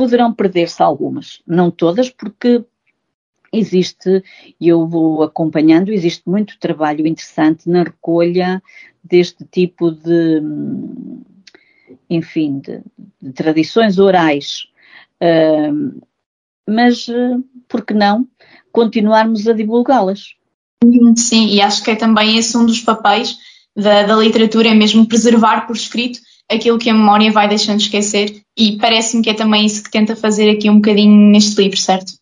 poderão 0.00 0.32
perder-se 0.32 0.82
algumas, 0.82 1.42
não 1.46 1.70
todas, 1.70 2.08
porque 2.08 2.64
existe, 3.52 4.24
e 4.58 4.66
eu 4.66 4.88
vou 4.88 5.22
acompanhando, 5.22 5.92
existe 5.92 6.22
muito 6.26 6.58
trabalho 6.58 7.06
interessante 7.06 7.68
na 7.68 7.82
recolha 7.82 8.62
deste 9.04 9.44
tipo 9.44 9.90
de, 9.90 10.40
enfim, 12.08 12.60
de, 12.60 12.80
de 13.20 13.32
tradições 13.34 13.98
orais. 13.98 14.68
Uh, 15.22 16.00
mas, 16.66 17.06
por 17.68 17.84
que 17.84 17.92
não, 17.92 18.26
continuarmos 18.72 19.46
a 19.46 19.52
divulgá-las? 19.52 20.34
Sim, 21.14 21.48
e 21.48 21.60
acho 21.60 21.84
que 21.84 21.90
é 21.90 21.94
também 21.94 22.38
esse 22.38 22.56
um 22.56 22.64
dos 22.64 22.80
papéis 22.80 23.36
da, 23.76 24.04
da 24.04 24.16
literatura, 24.16 24.70
é 24.70 24.74
mesmo 24.74 25.06
preservar 25.06 25.66
por 25.66 25.76
escrito 25.76 26.20
aquilo 26.50 26.78
que 26.78 26.90
a 26.90 26.94
memória 26.94 27.30
vai 27.30 27.48
deixando 27.48 27.80
esquecer 27.80 28.42
e 28.56 28.76
parece-me 28.76 29.22
que 29.22 29.30
é 29.30 29.34
também 29.34 29.64
isso 29.64 29.82
que 29.82 29.90
tenta 29.90 30.16
fazer 30.16 30.50
aqui 30.50 30.68
um 30.68 30.76
bocadinho 30.76 31.30
neste 31.30 31.62
livro, 31.62 31.78
certo? 31.78 32.12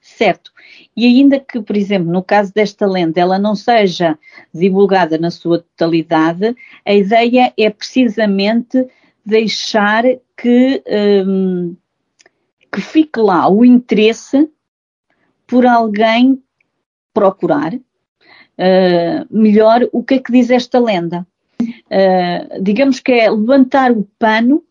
Certo. 0.00 0.50
E 0.96 1.04
ainda 1.04 1.38
que, 1.38 1.60
por 1.60 1.76
exemplo, 1.76 2.10
no 2.10 2.22
caso 2.22 2.52
desta 2.54 2.86
lenda, 2.86 3.20
ela 3.20 3.38
não 3.38 3.54
seja 3.54 4.18
divulgada 4.52 5.18
na 5.18 5.30
sua 5.30 5.58
totalidade, 5.58 6.56
a 6.86 6.94
ideia 6.94 7.52
é 7.56 7.68
precisamente 7.68 8.86
deixar 9.24 10.04
que, 10.34 10.82
um, 11.26 11.76
que 12.72 12.80
fique 12.80 13.20
lá 13.20 13.46
o 13.46 13.62
interesse 13.62 14.48
por 15.46 15.66
alguém 15.66 16.42
procurar 17.12 17.74
uh, 17.74 19.26
melhor 19.30 19.86
o 19.92 20.02
que 20.02 20.14
é 20.14 20.18
que 20.18 20.32
diz 20.32 20.50
esta 20.50 20.78
lenda. 20.78 21.26
Uh, 21.90 22.62
digamos 22.62 23.00
que 23.00 23.12
é 23.12 23.30
levantar 23.30 23.92
o 23.92 24.06
pano 24.18 24.62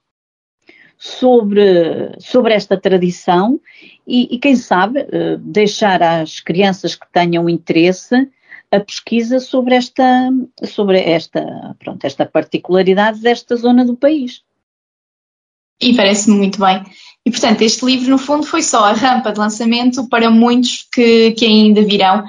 sobre, 0.97 2.15
sobre 2.19 2.53
esta 2.53 2.79
tradição 2.79 3.59
e, 4.07 4.35
e 4.35 4.39
quem 4.39 4.55
sabe, 4.55 5.01
uh, 5.01 5.37
deixar 5.39 6.01
às 6.01 6.39
crianças 6.39 6.95
que 6.95 7.05
tenham 7.11 7.49
interesse 7.49 8.29
a 8.71 8.79
pesquisa 8.79 9.39
sobre 9.39 9.75
esta, 9.75 10.29
sobre 10.63 10.99
esta, 10.99 11.75
pronto, 11.79 12.03
esta 12.05 12.25
particularidade 12.25 13.21
desta 13.21 13.55
zona 13.55 13.85
do 13.85 13.95
país. 13.95 14.43
E 15.81 15.93
parece-me 15.93 16.37
muito 16.37 16.59
bem. 16.59 16.83
E, 17.25 17.31
portanto, 17.31 17.61
este 17.61 17.85
livro, 17.85 18.09
no 18.09 18.17
fundo, 18.17 18.45
foi 18.45 18.61
só 18.61 18.85
a 18.85 18.93
rampa 18.93 19.31
de 19.31 19.39
lançamento 19.39 20.07
para 20.07 20.29
muitos 20.29 20.87
que, 20.91 21.31
que 21.31 21.45
ainda 21.45 21.81
virão 21.81 22.23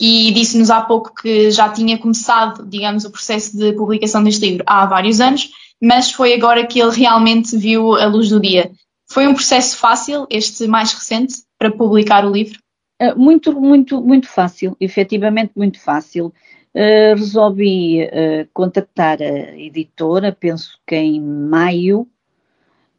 e 0.00 0.32
disse-nos 0.32 0.70
há 0.70 0.80
pouco 0.80 1.14
que 1.14 1.50
já 1.50 1.68
tinha 1.68 1.98
começado, 1.98 2.66
digamos, 2.66 3.04
o 3.04 3.10
processo 3.10 3.56
de 3.56 3.72
publicação 3.72 4.22
deste 4.24 4.46
livro 4.46 4.64
há 4.66 4.86
vários 4.86 5.20
anos, 5.20 5.50
mas 5.80 6.10
foi 6.10 6.34
agora 6.34 6.66
que 6.66 6.80
ele 6.80 6.96
realmente 6.96 7.56
viu 7.56 7.94
a 7.94 8.06
luz 8.06 8.28
do 8.28 8.40
dia. 8.40 8.70
Foi 9.10 9.26
um 9.26 9.34
processo 9.34 9.76
fácil, 9.76 10.26
este 10.30 10.66
mais 10.66 10.92
recente, 10.92 11.34
para 11.58 11.70
publicar 11.70 12.24
o 12.24 12.32
livro? 12.32 12.58
Ah, 13.00 13.14
muito, 13.14 13.52
muito, 13.60 14.00
muito 14.00 14.28
fácil, 14.28 14.76
efetivamente 14.80 15.52
muito 15.56 15.80
fácil. 15.80 16.32
uh, 16.74 17.14
resolvi 17.14 18.04
uh, 18.04 18.48
contactar 18.52 19.20
a 19.20 19.58
editora, 19.58 20.32
penso 20.32 20.78
que 20.86 20.96
em 20.96 21.20
maio, 21.20 22.08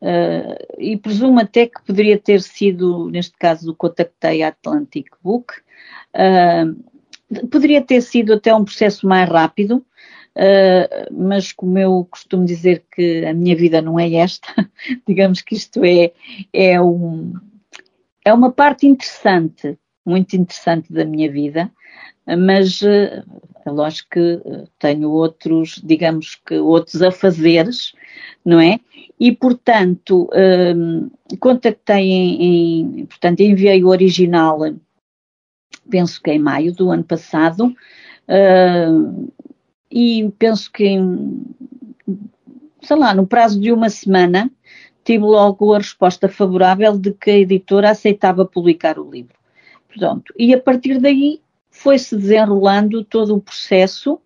uh, 0.02 0.78
e 0.78 0.98
presumo 0.98 1.40
até 1.40 1.68
que 1.68 1.84
poderia 1.84 2.20
ter 2.20 2.42
sido, 2.42 3.10
neste 3.10 3.36
caso, 3.38 3.76
contactei 3.76 4.44
a 4.44 4.50
Atlantic 4.50 5.08
Book, 5.22 5.54
poderia 7.52 7.82
ter 7.82 8.02
sido 8.02 8.34
até 8.34 8.54
um 8.54 8.64
processo 8.64 9.08
mais 9.08 9.30
rápido, 9.30 9.84
Uh, 10.36 11.14
mas 11.14 11.52
como 11.52 11.78
eu 11.78 12.08
costumo 12.10 12.44
dizer 12.44 12.84
que 12.92 13.24
a 13.24 13.34
minha 13.36 13.56
vida 13.56 13.84
não 13.84 14.00
é 14.00 14.12
esta, 14.16 14.48
digamos 15.08 15.42
que 15.42 15.54
isto 15.54 15.84
é, 15.84 16.12
é, 16.52 16.82
um, 16.82 17.34
é 18.26 18.34
uma 18.34 18.52
parte 18.52 18.88
interessante, 18.88 19.78
muito 20.04 20.36
interessante 20.36 20.92
da 20.92 21.06
minha 21.06 21.32
vida, 21.32 21.72
mas 22.26 22.82
uh, 22.82 23.24
é 23.64 23.70
lógico 23.70 24.10
que 24.14 24.42
tenho 24.80 25.12
outros, 25.12 25.80
digamos 25.84 26.36
que 26.36 26.56
outros 26.56 27.04
afazeres, 27.04 27.94
não 28.44 28.60
é? 28.60 28.80
E, 29.20 29.32
portanto, 29.32 30.28
uh, 30.34 31.38
contactei 31.38 32.10
em, 32.10 33.02
em, 33.02 33.06
portanto, 33.06 33.42
enviei 33.42 33.84
o 33.84 33.90
original, 33.90 34.62
penso 35.90 36.22
que 36.22 36.32
em 36.32 36.40
maio 36.40 36.74
do 36.74 36.92
ano 36.92 37.04
passado, 37.04 37.68
uh, 37.68 39.34
e 39.92 40.32
penso 40.40 40.72
que, 40.72 40.86
em, 40.86 41.46
sei 42.82 42.98
lá, 42.98 43.14
no 43.14 43.28
prazo 43.28 43.60
de 43.60 43.72
uma 43.72 43.90
semana, 43.90 44.52
tive 45.04 45.24
logo 45.24 45.74
a 45.74 45.78
resposta 45.78 46.28
favorável 46.28 46.98
de 46.98 47.14
que 47.14 47.30
a 47.30 47.38
editora 47.38 47.92
aceitava 47.92 48.46
publicar 48.46 48.98
o 48.98 49.10
livro. 49.10 49.36
Pronto. 49.98 50.34
E 50.38 50.54
a 50.54 50.60
partir 50.60 51.00
daí 51.00 51.42
foi-se 51.70 52.16
desenrolando 52.16 53.04
todo 53.04 53.36
o 53.36 53.42
processo. 53.42 54.20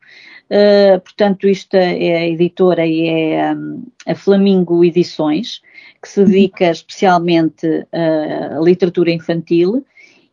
Uh, 0.49 0.99
portanto, 1.01 1.47
isto 1.47 1.75
é 1.75 2.17
a 2.17 2.27
editora 2.27 2.85
e 2.85 3.07
é 3.07 3.53
um, 3.53 3.83
a 4.05 4.15
Flamingo 4.15 4.85
Edições, 4.85 5.61
que 6.01 6.07
se 6.07 6.23
dedica 6.23 6.71
especialmente 6.71 7.67
uh, 7.67 8.57
à 8.57 8.61
literatura 8.61 9.11
infantil, 9.11 9.85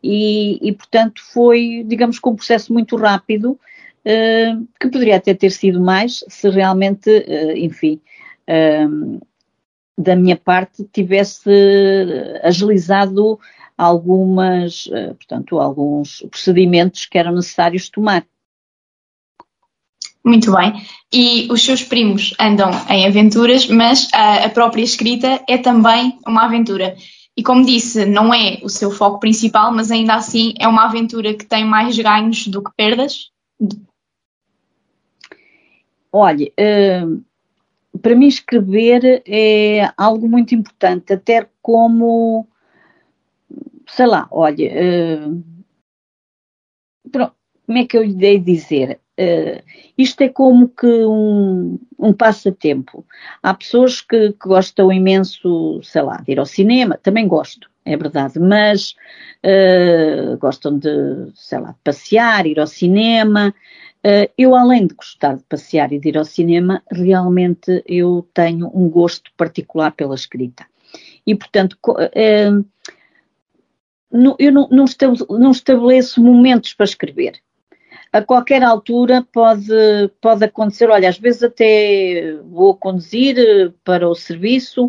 e, 0.07 0.59
e, 0.61 0.71
portanto 0.71 1.23
foi, 1.33 1.83
digamos, 1.87 2.19
com 2.19 2.31
um 2.31 2.37
processo 2.37 2.71
muito 2.75 2.95
rápido 2.95 3.53
uh, 3.53 4.69
que 4.79 4.91
poderia 4.91 5.17
até 5.17 5.33
ter 5.33 5.51
sido 5.51 5.81
mais 5.81 6.23
se 6.29 6.51
realmente, 6.51 7.09
uh, 7.09 7.57
enfim, 7.57 7.99
uh, 8.47 9.27
da 9.97 10.15
minha 10.15 10.37
parte 10.37 10.85
tivesse 10.93 11.49
agilizado 12.43 13.39
algumas, 13.79 14.89
portanto, 15.17 15.59
alguns 15.59 16.25
procedimentos 16.31 17.07
que 17.07 17.17
eram 17.17 17.33
necessários 17.33 17.89
tomar. 17.89 18.27
Muito 20.25 20.53
bem. 20.53 20.85
E 21.13 21.47
os 21.51 21.65
seus 21.65 21.85
primos 21.85 22.35
andam 22.41 22.71
em 22.89 23.07
aventuras, 23.07 23.69
mas 23.69 24.09
a 24.13 24.49
própria 24.49 24.83
escrita 24.83 25.41
é 25.49 25.59
também 25.59 26.19
uma 26.27 26.47
aventura. 26.47 26.97
E 27.37 27.43
como 27.43 27.67
disse, 27.67 28.05
não 28.05 28.33
é 28.33 28.61
o 28.63 28.69
seu 28.69 28.91
foco 28.91 29.19
principal, 29.19 29.73
mas 29.73 29.91
ainda 29.91 30.15
assim 30.15 30.55
é 30.59 30.69
uma 30.69 30.85
aventura 30.85 31.35
que 31.35 31.45
tem 31.45 31.65
mais 31.65 31.99
ganhos 31.99 32.47
do 32.47 32.63
que 32.63 32.71
perdas? 32.77 33.33
Olha, 36.13 36.47
uh, 36.47 37.25
para 38.01 38.15
mim 38.15 38.29
escrever 38.29 39.23
é 39.27 39.93
algo 39.97 40.29
muito 40.29 40.55
importante, 40.55 41.13
até 41.13 41.49
como, 41.61 42.47
sei 43.89 44.07
lá, 44.07 44.29
olha, 44.31 44.71
uh, 45.29 45.45
pronto, 47.11 47.35
como 47.67 47.79
é 47.79 47.85
que 47.85 47.99
eu 47.99 48.05
lhe 48.05 48.15
dei 48.15 48.39
dizer? 48.39 49.01
Uh, 49.19 49.63
isto 49.97 50.23
é 50.23 50.29
como 50.29 50.69
que 50.69 50.87
um, 50.87 51.79
um 51.99 52.13
passatempo. 52.13 53.07
Há 53.43 53.55
pessoas 53.55 54.01
que, 54.01 54.33
que, 54.33 54.49
gostam 54.49 54.93
imenso, 54.93 55.81
sei 55.83 56.03
lá, 56.03 56.17
de 56.17 56.33
ir 56.33 56.39
ao 56.41 56.47
cinema, 56.47 56.99
também 57.01 57.29
gosto, 57.29 57.71
é 57.85 57.97
verdade, 57.97 58.41
mas 58.41 58.97
uh, 59.45 60.37
gostam 60.39 60.79
de, 60.79 61.31
sei 61.35 61.61
lá, 61.61 61.71
de 61.71 61.79
passear, 61.85 62.47
ir 62.47 62.59
ao 62.59 62.67
cinema, 62.67 63.55
Uh, 64.07 64.29
eu, 64.37 64.55
além 64.55 64.87
de 64.87 64.95
gostar 64.95 65.35
de 65.35 65.43
passear 65.45 65.91
e 65.91 65.99
de 65.99 66.11
ir 66.11 66.19
ao 66.19 66.27
cinema, 66.27 66.83
realmente 66.93 67.83
eu 67.87 68.29
tenho 68.35 68.71
um 68.75 68.87
gosto 68.87 69.33
particular 69.35 69.93
pela 69.93 70.15
escrita. 70.15 70.67
E, 71.27 71.35
portanto, 71.35 71.79
eu 74.39 74.53
não, 74.53 74.69
não 74.69 75.51
estabeleço 75.51 76.23
momentos 76.23 76.75
para 76.75 76.85
escrever. 76.85 77.41
A 78.15 78.23
qualquer 78.23 78.63
altura 78.63 79.27
pode, 79.33 79.67
pode 80.21 80.45
acontecer, 80.45 80.89
olha, 80.89 81.09
às 81.09 81.19
vezes 81.19 81.43
até 81.43 82.37
vou 82.45 82.77
conduzir 82.77 83.37
eh, 83.37 83.73
para 83.83 84.09
o 84.09 84.15
serviço, 84.15 84.89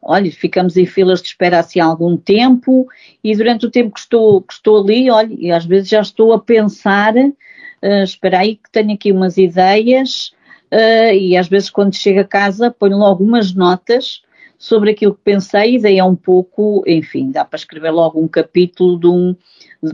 olha, 0.00 0.32
ficamos 0.32 0.74
em 0.78 0.86
filas 0.86 1.20
de 1.20 1.28
espera 1.28 1.58
assim 1.58 1.80
há 1.80 1.84
algum 1.84 2.16
tempo 2.16 2.88
e 3.22 3.36
durante 3.36 3.66
o 3.66 3.70
tempo 3.70 3.92
que 3.92 4.00
estou, 4.00 4.40
que 4.40 4.54
estou 4.54 4.82
ali, 4.82 5.10
olha, 5.10 5.36
e 5.38 5.52
às 5.52 5.66
vezes 5.66 5.90
já 5.90 6.00
estou 6.00 6.32
a 6.32 6.38
pensar 6.38 7.14
uh, 7.14 8.02
espera 8.04 8.38
aí 8.38 8.56
que 8.56 8.70
tenho 8.72 8.94
aqui 8.94 9.12
umas 9.12 9.36
ideias 9.36 10.32
uh, 10.72 11.12
e 11.12 11.36
às 11.36 11.48
vezes 11.48 11.68
quando 11.68 11.94
chego 11.94 12.20
a 12.20 12.24
casa 12.24 12.70
ponho 12.70 12.96
logo 12.96 13.22
umas 13.22 13.52
notas 13.54 14.22
sobre 14.56 14.92
aquilo 14.92 15.14
que 15.14 15.20
pensei 15.22 15.74
e 15.74 15.78
daí 15.78 15.98
é 15.98 16.04
um 16.04 16.16
pouco, 16.16 16.82
enfim, 16.86 17.30
dá 17.30 17.44
para 17.44 17.58
escrever 17.58 17.90
logo 17.90 18.18
um 18.18 18.28
capítulo 18.28 18.98
de 18.98 19.08
um, 19.08 19.36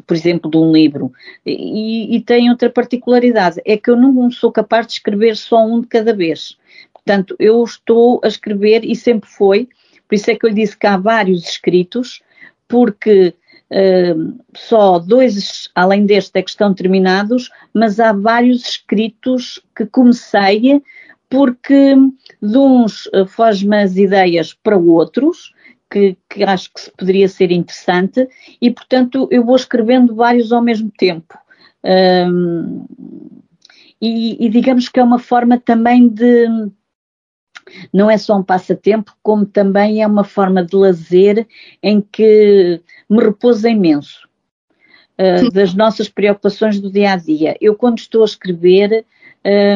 por 0.07 0.15
exemplo, 0.15 0.51
de 0.51 0.57
um 0.57 0.73
livro. 0.73 1.13
E, 1.45 2.17
e 2.17 2.21
tem 2.21 2.51
outra 2.51 2.71
particularidade, 2.71 3.61
é 3.65 3.77
que 3.77 3.91
eu 3.91 3.97
não 3.97 4.31
sou 4.31 4.53
capaz 4.53 4.87
de 4.87 4.95
escrever 4.95 5.37
só 5.37 5.65
um 5.65 5.81
de 5.81 5.87
cada 5.87 6.15
vez. 6.15 6.59
Portanto, 6.93 7.35
eu 7.39 7.63
estou 7.65 8.21
a 8.23 8.29
escrever 8.29 8.85
e 8.85 8.95
sempre 8.95 9.29
foi, 9.29 9.69
por 10.07 10.15
isso 10.15 10.31
é 10.31 10.35
que 10.35 10.45
eu 10.45 10.51
lhe 10.51 10.57
disse 10.57 10.77
que 10.77 10.87
há 10.87 10.97
vários 10.97 11.49
escritos, 11.49 12.23
porque 12.67 13.35
Uh, 13.71 14.43
só 14.57 14.99
dois, 14.99 15.69
além 15.75 16.07
deste, 16.07 16.39
é 16.39 16.43
que 16.43 16.49
estão 16.49 16.73
terminados, 16.73 17.51
mas 17.75 18.01
há 18.01 18.15
vários 18.15 18.67
escritos 18.67 19.63
que 19.77 19.85
comecei 19.85 20.83
porque 21.29 21.95
de 22.41 22.59
uns 22.59 23.07
uh, 23.09 23.27
foge-me 23.27 23.83
as 23.83 23.97
ideias 23.97 24.55
para 24.55 24.79
outros, 24.79 25.53
que, 25.91 26.17
que, 26.29 26.45
acho 26.45 26.71
que 26.73 26.91
poderia 26.97 27.29
ser 27.29 27.51
interessante, 27.51 28.29
e 28.61 28.71
portanto 28.71 29.29
eu 29.31 29.45
vou 29.45 29.57
escrevendo 29.57 30.15
vários 30.15 30.53
ao 30.53 30.63
mesmo 30.63 30.91
tempo. 30.91 31.39
E, 34.01 34.47
e 34.47 34.49
digamos 34.49 34.89
que 34.89 35.01
é 35.01 35.03
uma 35.03 35.19
forma 35.19 35.59
também 35.59 36.09
de, 36.09 36.47
não 37.93 38.11
é 38.11 38.17
só 38.17 38.37
um 38.37 38.43
passatempo, 38.43 39.17
como 39.23 39.45
também 39.45 40.03
é 40.03 40.07
uma 40.07 40.25
forma 40.25 40.65
de 40.65 40.75
lazer 40.77 41.47
em 41.83 42.01
que 42.01 42.81
me 43.09 43.23
repousa 43.23 43.69
imenso 43.69 44.29
uh, 45.19 45.51
das 45.51 45.75
nossas 45.75 46.09
preocupações 46.09 46.81
do 46.81 46.91
dia 46.91 47.13
a 47.13 47.17
dia. 47.17 47.57
Eu, 47.61 47.75
quando 47.75 47.99
estou 47.99 48.23
a 48.23 48.27
escrever, 48.27 49.05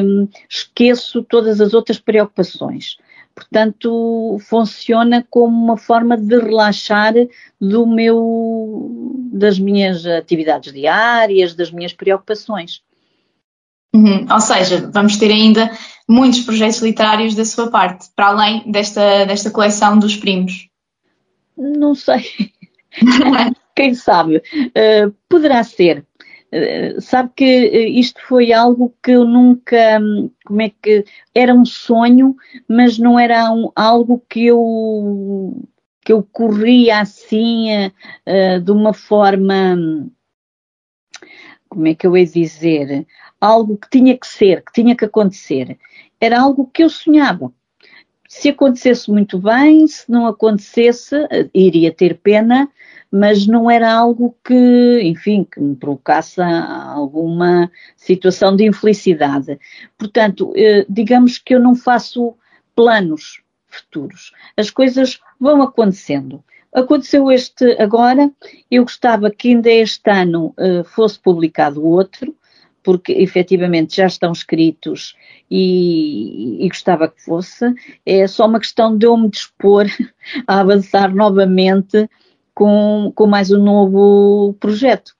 um, 0.04 0.28
esqueço 0.48 1.22
todas 1.22 1.60
as 1.60 1.74
outras 1.74 1.98
preocupações. 1.98 2.96
Portanto, 3.34 4.38
funciona 4.40 5.26
como 5.30 5.64
uma 5.64 5.76
forma 5.76 6.16
de 6.16 6.38
relaxar 6.38 7.14
do 7.60 7.86
meu, 7.86 9.20
das 9.32 9.58
minhas 9.58 10.04
atividades 10.06 10.72
diárias, 10.72 11.54
das 11.54 11.70
minhas 11.70 11.92
preocupações. 11.92 12.82
Uhum. 13.94 14.26
Ou 14.30 14.40
seja, 14.40 14.90
vamos 14.92 15.16
ter 15.16 15.30
ainda 15.30 15.70
muitos 16.08 16.40
projetos 16.40 16.80
literários 16.80 17.34
da 17.34 17.44
sua 17.44 17.70
parte, 17.70 18.08
para 18.16 18.28
além 18.28 18.70
desta, 18.70 19.24
desta 19.26 19.50
coleção 19.50 19.98
dos 19.98 20.16
primos. 20.16 20.68
Não 21.56 21.94
sei. 21.94 22.24
Quem 23.74 23.94
sabe? 23.94 24.36
Uh, 24.36 25.14
poderá 25.28 25.64
ser. 25.64 26.06
Uh, 26.52 27.00
sabe 27.00 27.30
que 27.34 27.44
uh, 27.44 27.98
isto 27.98 28.20
foi 28.26 28.52
algo 28.52 28.94
que 29.02 29.12
eu 29.12 29.24
nunca, 29.24 29.98
um, 29.98 30.30
como 30.44 30.60
é 30.60 30.70
que, 30.70 31.04
era 31.34 31.54
um 31.54 31.64
sonho, 31.64 32.36
mas 32.68 32.98
não 32.98 33.18
era 33.18 33.50
um, 33.50 33.70
algo 33.74 34.22
que 34.28 34.46
eu, 34.46 35.62
que 36.04 36.12
eu 36.12 36.22
corria 36.22 37.00
assim, 37.00 37.68
de 38.64 38.70
uma 38.70 38.92
forma, 38.92 39.76
como 41.68 41.86
é 41.86 41.94
que 41.94 42.06
eu 42.06 42.16
ia 42.16 42.26
dizer, 42.26 43.06
algo 43.40 43.76
que 43.76 43.88
tinha 43.88 44.16
que 44.16 44.26
ser, 44.26 44.62
que 44.62 44.72
tinha 44.72 44.94
que 44.94 45.04
acontecer. 45.04 45.78
Era 46.20 46.40
algo 46.40 46.70
que 46.72 46.84
eu 46.84 46.90
sonhava. 46.90 47.52
Se 48.34 48.48
acontecesse 48.48 49.10
muito 49.10 49.38
bem, 49.38 49.86
se 49.86 50.10
não 50.10 50.26
acontecesse, 50.26 51.14
iria 51.52 51.92
ter 51.92 52.16
pena, 52.16 52.66
mas 53.10 53.46
não 53.46 53.70
era 53.70 53.92
algo 53.92 54.34
que, 54.42 55.00
enfim, 55.02 55.44
que 55.44 55.60
me 55.60 55.76
provocasse 55.76 56.40
alguma 56.40 57.70
situação 57.94 58.56
de 58.56 58.64
infelicidade. 58.64 59.60
Portanto, 59.98 60.50
eh, 60.56 60.86
digamos 60.88 61.36
que 61.36 61.54
eu 61.54 61.60
não 61.60 61.76
faço 61.76 62.34
planos 62.74 63.42
futuros. 63.68 64.32
As 64.56 64.70
coisas 64.70 65.20
vão 65.38 65.60
acontecendo. 65.60 66.42
Aconteceu 66.72 67.30
este 67.30 67.72
agora, 67.78 68.32
eu 68.70 68.82
gostava 68.84 69.30
que 69.30 69.48
ainda 69.48 69.70
este 69.70 70.10
ano 70.10 70.54
uh, 70.58 70.82
fosse 70.84 71.20
publicado 71.20 71.86
outro, 71.86 72.34
porque 72.82 73.12
efetivamente 73.12 73.96
já 73.96 74.06
estão 74.06 74.32
escritos 74.32 75.14
e, 75.50 76.64
e, 76.64 76.68
gostava 76.68 77.08
que 77.08 77.22
fosse. 77.22 77.72
É 78.04 78.26
só 78.26 78.46
uma 78.46 78.58
questão 78.58 78.96
de 78.96 79.06
eu 79.06 79.16
me 79.16 79.28
dispor 79.28 79.86
a 80.46 80.60
avançar 80.60 81.14
novamente 81.14 82.08
com, 82.54 83.12
com 83.14 83.26
mais 83.26 83.50
um 83.50 83.62
novo 83.62 84.54
projeto. 84.60 85.14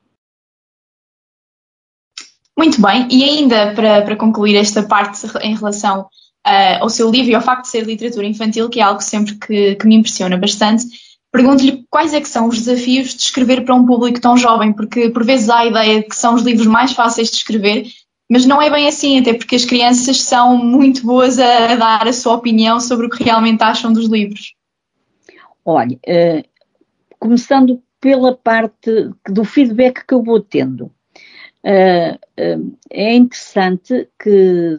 Muito 2.57 2.81
bem, 2.83 3.09
e 3.11 3.25
ainda 3.25 3.75
para, 3.75 4.03
para 4.03 4.17
concluir 4.17 4.57
esta 4.57 4.83
parte 4.83 5.27
em 5.41 5.57
relação 5.57 6.03
uh, 6.47 6.83
ao 6.83 6.89
seu 6.91 7.11
livro 7.11 7.31
e 7.31 7.35
ao 7.35 7.41
facto 7.41 7.63
de 7.63 7.71
ser 7.71 7.85
literatura 7.85 8.27
infantil, 8.27 8.69
que 8.69 8.79
é 8.79 8.83
algo 8.83 9.01
sempre 9.01 9.35
que, 9.37 9.75
que 9.77 9.87
me 9.87 9.97
impressiona 9.97 10.37
bastante, 10.37 10.85
pergunto-lhe 11.33 11.85
quais 11.91 12.13
é 12.13 12.21
que 12.21 12.29
são 12.29 12.47
os 12.47 12.59
desafios 12.61 13.15
de 13.15 13.23
escrever 13.23 13.65
para 13.65 13.75
um 13.75 13.87
público 13.87 14.21
tão 14.21 14.37
jovem, 14.37 14.73
porque 14.73 15.09
por 15.09 15.25
vezes 15.25 15.49
há 15.49 15.61
a 15.61 15.67
ideia 15.67 16.01
de 16.03 16.07
que 16.07 16.15
são 16.15 16.35
os 16.35 16.43
livros 16.43 16.67
mais 16.67 16.93
fáceis 16.93 17.31
de 17.31 17.37
escrever, 17.37 17.87
mas 18.31 18.45
não 18.45 18.61
é 18.61 18.71
bem 18.71 18.87
assim, 18.87 19.19
até 19.19 19.33
porque 19.33 19.57
as 19.57 19.65
crianças 19.65 20.21
são 20.21 20.57
muito 20.59 21.05
boas 21.05 21.39
a, 21.39 21.75
dar 21.75 22.07
a 22.07 22.13
sua 22.13 22.35
opinião 22.35 22.79
sobre 22.79 23.07
o 23.07 23.11
que 23.11 23.25
realmente 23.25 23.63
acham 23.63 23.93
dos 23.93 24.07
livros. 24.07 24.55
Olha, 25.65 25.97
uh, 25.97 26.45
começando 27.19 27.83
pela 28.01 28.37
parte 28.37 29.11
do 29.29 29.45
feedback 29.45 30.05
que 30.07 30.13
eu 30.13 30.23
vou 30.23 30.41
tendo. 30.41 30.93
Uh, 31.65 32.19
uh, 32.39 32.79
é 32.91 33.15
interessante 33.15 34.09
que 34.23 34.79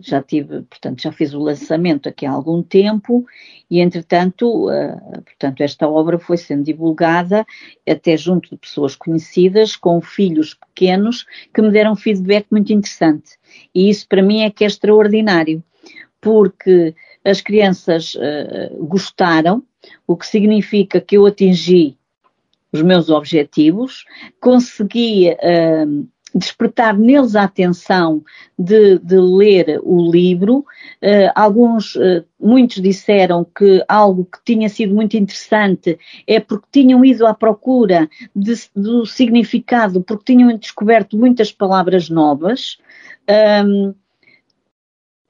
já 0.00 0.22
tive, 0.22 0.62
portanto, 0.62 1.02
já 1.02 1.12
fiz 1.12 1.34
o 1.34 1.40
lançamento 1.40 2.08
aqui 2.08 2.24
há 2.24 2.30
algum 2.30 2.62
tempo 2.62 3.26
e, 3.70 3.80
entretanto, 3.80 4.68
uh, 4.68 5.22
portanto, 5.22 5.60
esta 5.60 5.88
obra 5.88 6.18
foi 6.18 6.36
sendo 6.36 6.64
divulgada 6.64 7.46
até 7.88 8.16
junto 8.16 8.50
de 8.50 8.56
pessoas 8.56 8.94
conhecidas, 8.94 9.76
com 9.76 10.00
filhos 10.00 10.54
pequenos, 10.54 11.26
que 11.52 11.62
me 11.62 11.70
deram 11.70 11.96
feedback 11.96 12.46
muito 12.50 12.72
interessante. 12.72 13.38
E 13.74 13.88
isso 13.88 14.06
para 14.08 14.22
mim 14.22 14.42
é 14.42 14.50
que 14.50 14.64
é 14.64 14.66
extraordinário, 14.66 15.62
porque 16.20 16.94
as 17.24 17.40
crianças 17.40 18.14
uh, 18.14 18.84
gostaram, 18.86 19.62
o 20.06 20.16
que 20.16 20.26
significa 20.26 21.00
que 21.00 21.16
eu 21.16 21.26
atingi 21.26 21.96
os 22.72 22.82
meus 22.82 23.08
objetivos, 23.08 24.04
consegui 24.40 25.30
uh, 25.30 26.08
despertar 26.34 26.96
neles 26.96 27.34
a 27.34 27.44
atenção 27.44 28.22
de, 28.58 28.98
de 28.98 29.16
ler 29.16 29.80
o 29.82 30.10
livro. 30.10 30.58
Uh, 31.02 31.30
alguns, 31.34 31.94
uh, 31.96 32.24
muitos 32.38 32.82
disseram 32.82 33.44
que 33.44 33.82
algo 33.88 34.24
que 34.24 34.38
tinha 34.44 34.68
sido 34.68 34.94
muito 34.94 35.16
interessante 35.16 35.98
é 36.26 36.40
porque 36.40 36.66
tinham 36.70 37.04
ido 37.04 37.26
à 37.26 37.34
procura 37.34 38.08
de, 38.34 38.54
do 38.74 39.06
significado, 39.06 40.02
porque 40.02 40.32
tinham 40.32 40.56
descoberto 40.56 41.16
muitas 41.16 41.52
palavras 41.52 42.08
novas. 42.08 42.78
Um, 43.64 43.94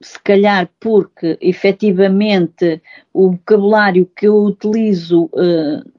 se 0.01 0.19
calhar 0.21 0.71
porque 0.79 1.37
efetivamente 1.41 2.81
o 3.13 3.33
vocabulário 3.33 4.07
que 4.07 4.29
eu 4.29 4.45
utilizo 4.45 5.25
uh, 5.25 5.99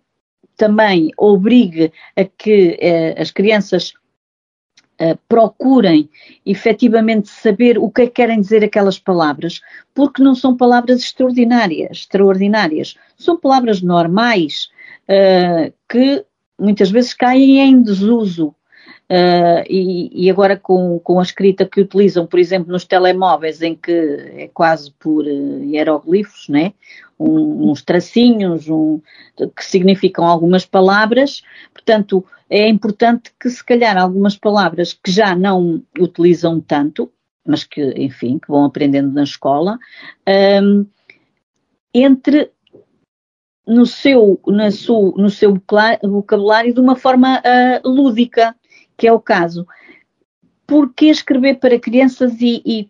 também 0.56 1.12
obriga 1.18 1.92
a 2.16 2.24
que 2.24 2.78
as 3.18 3.32
crianças 3.32 3.94
uh, 5.00 5.18
procurem 5.28 6.10
efetivamente 6.46 7.30
saber 7.30 7.78
o 7.78 7.90
que 7.90 8.04
é 8.04 8.06
que 8.08 8.14
querem 8.14 8.40
dizer 8.40 8.64
aquelas 8.64 9.00
palavras, 9.00 9.62
porque 9.94 10.22
não 10.22 10.36
são 10.36 10.56
palavras 10.56 11.02
extraordinárias, 11.02 12.00
extraordinárias, 12.00 12.96
são 13.18 13.38
palavras 13.38 13.82
normais 13.82 14.70
uh, 15.10 15.74
que 15.88 16.26
muitas 16.60 16.92
vezes 16.92 17.14
caem 17.14 17.60
em 17.60 17.82
desuso. 17.82 18.54
Uh, 19.12 19.66
e, 19.68 20.26
e, 20.28 20.30
agora 20.30 20.56
com, 20.56 21.00
com 21.00 21.20
a 21.20 21.24
escrita 21.24 21.66
que 21.66 21.82
utilizam, 21.82 22.28
por 22.28 22.40
exemplo, 22.40 22.72
nos 22.72 22.86
telemóveis, 22.86 23.60
em 23.60 23.74
que 23.74 23.92
é 23.92 24.48
quase 24.54 24.92
por 25.00 25.26
uh, 25.26 25.64
hieroglifos, 25.64 26.48
né? 26.48 26.74
Um, 27.20 27.72
uns 27.72 27.82
tracinhos 27.82 28.70
um, 28.70 29.02
que 29.36 29.66
significam 29.66 30.26
algumas 30.26 30.64
palavras, 30.64 31.42
portanto, 31.74 32.24
é 32.50 32.68
importante 32.70 33.34
que 33.40 33.50
se 33.50 33.64
calhar 33.64 33.98
algumas 33.98 34.38
palavras 34.38 34.94
que 34.94 35.12
já 35.12 35.36
não 35.36 35.84
utilizam 36.00 36.62
tanto, 36.62 37.12
mas 37.46 37.64
que, 37.64 37.82
enfim, 37.98 38.38
que 38.38 38.48
vão 38.48 38.64
aprendendo 38.64 39.12
na 39.12 39.24
escola, 39.24 39.80
um, 40.64 40.86
entre 41.94 42.52
no 43.66 43.86
seu, 43.86 44.40
na 44.48 44.72
sua, 44.72 45.12
no 45.16 45.30
seu 45.30 45.60
vocabulário 46.04 46.74
de 46.74 46.80
uma 46.80 46.96
forma 46.96 47.40
uh, 47.40 47.90
lúdica, 47.90 48.56
que 49.00 49.08
é 49.08 49.14
o 49.14 49.20
caso. 49.20 49.66
Por 50.68 50.94
que 50.94 51.06
escrever 51.06 51.56
para 51.56 51.80
crianças 51.80 52.40
e, 52.42 52.62
e, 52.66 52.90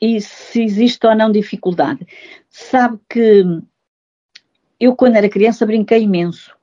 e 0.00 0.20
se 0.20 0.62
existe 0.62 1.06
ou 1.06 1.14
não 1.14 1.30
dificuldade? 1.30 2.06
Sabe 2.50 2.98
que 3.08 3.44
eu, 4.78 4.96
quando 4.96 5.14
era 5.14 5.28
criança, 5.28 5.64
brinquei 5.64 6.02
imenso 6.02 6.54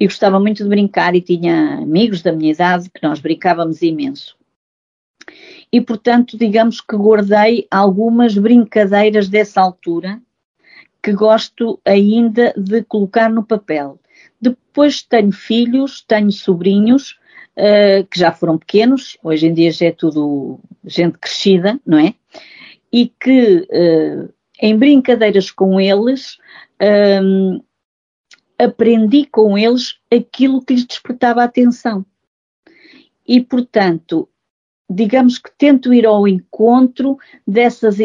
e 0.00 0.06
gostava 0.06 0.40
muito 0.40 0.62
de 0.64 0.68
brincar 0.68 1.14
e 1.14 1.20
tinha 1.20 1.74
amigos 1.74 2.22
da 2.22 2.32
minha 2.32 2.52
idade 2.52 2.90
que 2.90 3.06
nós 3.06 3.20
brincávamos 3.20 3.82
imenso. 3.82 4.34
E, 5.70 5.80
portanto, 5.80 6.38
digamos 6.38 6.80
que 6.80 6.96
guardei 6.96 7.68
algumas 7.70 8.36
brincadeiras 8.36 9.28
dessa 9.28 9.60
altura 9.60 10.20
que 11.02 11.12
gosto 11.12 11.78
ainda 11.84 12.52
de 12.56 12.82
colocar 12.82 13.30
no 13.30 13.44
papel. 13.44 14.00
Depois 14.40 15.02
tenho 15.02 15.32
filhos, 15.32 16.02
tenho 16.02 16.32
sobrinhos 16.32 17.19
uh, 17.60 18.06
que 18.06 18.18
já 18.18 18.32
foram 18.32 18.56
pequenos, 18.58 19.18
hoje 19.22 19.46
em 19.46 19.54
dia 19.54 19.70
já 19.70 19.86
é 19.86 19.92
tudo 19.92 20.58
gente 20.84 21.18
crescida, 21.18 21.78
não 21.86 21.98
é? 21.98 22.14
E 22.92 23.06
que 23.06 23.68
uh, 23.70 24.32
em 24.60 24.76
brincadeiras 24.76 25.50
com 25.50 25.80
eles 25.80 26.38
um, 27.22 27.60
aprendi 28.58 29.26
com 29.26 29.56
eles 29.56 29.98
aquilo 30.12 30.62
que 30.62 30.74
lhes 30.74 30.84
despertava 30.84 31.40
a 31.40 31.44
atenção. 31.44 32.04
E, 33.26 33.40
portanto, 33.40 34.28
digamos 34.88 35.38
que 35.38 35.50
tento 35.56 35.94
ir 35.94 36.04
ao 36.04 36.26
encontro 36.26 37.16
dessas, 37.46 37.96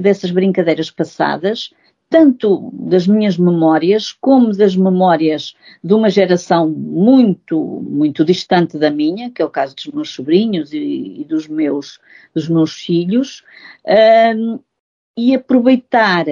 dessas 0.00 0.30
brincadeiras 0.30 0.90
passadas, 0.90 1.70
tanto 2.08 2.70
das 2.72 3.06
minhas 3.06 3.36
memórias 3.36 4.12
como 4.12 4.56
das 4.56 4.76
memórias 4.76 5.54
de 5.82 5.92
uma 5.92 6.08
geração 6.08 6.68
muito, 6.68 7.58
muito 7.82 8.24
distante 8.24 8.78
da 8.78 8.90
minha, 8.90 9.30
que 9.30 9.42
é 9.42 9.44
o 9.44 9.50
caso 9.50 9.74
dos 9.74 9.86
meus 9.86 10.10
sobrinhos 10.10 10.72
e, 10.72 11.20
e 11.20 11.24
dos, 11.24 11.48
meus, 11.48 11.98
dos 12.34 12.48
meus 12.48 12.74
filhos, 12.74 13.44
um, 14.36 14.60
e 15.16 15.34
aproveitar 15.34 16.26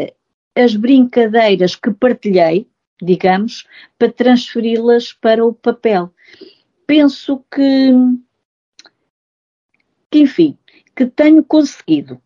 as 0.55 0.77
brincadeiras 0.77 1.75
que 1.75 1.91
partilhei, 1.91 2.69
digamos, 3.03 3.67
para 3.99 4.13
transferi-las 4.13 5.13
para 5.13 5.45
o 5.45 5.53
papel. 5.53 6.13
Penso 6.87 7.45
que, 7.51 7.93
que, 10.11 10.21
enfim, 10.21 10.57
que 10.95 11.07
tenho 11.07 11.43
conseguido. 11.43 12.21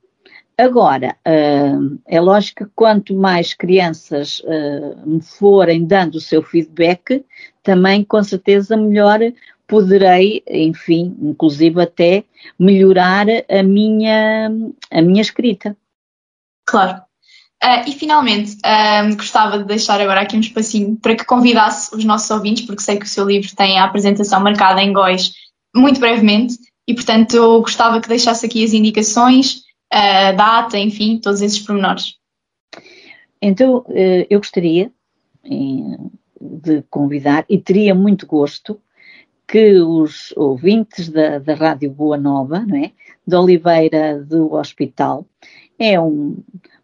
Agora, 0.59 1.17
uh, 1.25 2.01
é 2.05 2.21
lógico 2.21 2.65
que 2.65 2.71
quanto 2.75 3.15
mais 3.15 3.55
crianças 3.55 4.41
uh, 4.41 5.09
me 5.09 5.23
forem 5.23 5.87
dando 5.87 6.17
o 6.17 6.21
seu 6.21 6.43
feedback, 6.43 7.25
também 7.63 8.03
com 8.03 8.21
certeza 8.25 8.77
melhor 8.77 9.21
poderei, 9.69 10.43
enfim, 10.49 11.17
inclusive 11.23 11.81
até 11.81 12.25
melhorar 12.59 13.27
a 13.49 13.63
minha, 13.63 14.51
a 14.91 15.01
minha 15.01 15.23
escrita. 15.23 15.77
Claro. 16.67 17.03
Uh, 17.63 17.89
e 17.89 17.93
finalmente, 17.93 18.57
uh, 18.57 19.15
gostava 19.17 19.59
de 19.59 19.65
deixar 19.65 20.01
agora 20.01 20.23
aqui 20.23 20.37
um 20.37 20.41
espacinho 20.41 20.97
para 20.97 21.15
que 21.15 21.25
convidasse 21.25 21.95
os 21.95 22.05
nossos 22.05 22.31
ouvintes, 22.31 22.67
porque 22.67 22.83
sei 22.83 22.97
que 22.99 23.05
o 23.05 23.09
seu 23.09 23.25
livro 23.25 23.55
tem 23.55 23.79
a 23.79 23.85
apresentação 23.85 24.41
marcada 24.41 24.83
em 24.83 24.93
Góis 24.93 25.33
muito 25.75 26.01
brevemente, 26.01 26.57
e 26.87 26.95
portanto 26.95 27.35
eu 27.35 27.61
gostava 27.61 28.01
que 28.01 28.09
deixasse 28.09 28.47
aqui 28.47 28.65
as 28.65 28.73
indicações, 28.73 29.68
uh, 29.93 30.37
data, 30.37 30.79
enfim, 30.79 31.19
todos 31.19 31.41
esses 31.41 31.59
pormenores. 31.59 32.17
Então, 33.41 33.85
eu 34.29 34.41
gostaria 34.41 34.91
de 36.41 36.83
convidar, 36.91 37.45
e 37.49 37.57
teria 37.57 37.95
muito 37.95 38.27
gosto, 38.27 38.81
que 39.47 39.81
os 39.81 40.33
ouvintes 40.37 41.09
da, 41.09 41.39
da 41.39 41.55
Rádio 41.55 41.91
Boa 41.91 42.19
Nova, 42.19 42.61
não 42.61 42.77
é? 42.77 42.93
de 43.27 43.35
Oliveira 43.37 44.23
do 44.23 44.53
Hospital, 44.53 45.27
é 45.79 45.99
um, 45.99 46.37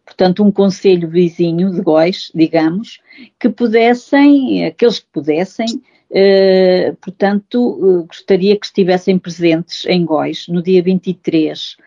portanto, 0.03 0.43
um 0.43 0.51
conselho 0.51 1.07
vizinho 1.07 1.71
de 1.71 1.81
Góis, 1.81 2.31
digamos, 2.33 2.99
que 3.39 3.49
pudessem, 3.49 4.65
aqueles 4.65 4.99
que 4.99 5.07
pudessem, 5.11 5.67
eh, 6.11 6.95
portanto, 7.01 7.79
eh, 7.81 8.07
gostaria 8.07 8.55
que 8.57 8.65
estivessem 8.65 9.17
presentes 9.17 9.85
em 9.85 10.05
Góis 10.05 10.47
no 10.47 10.61
dia 10.61 10.81
23 10.81 11.77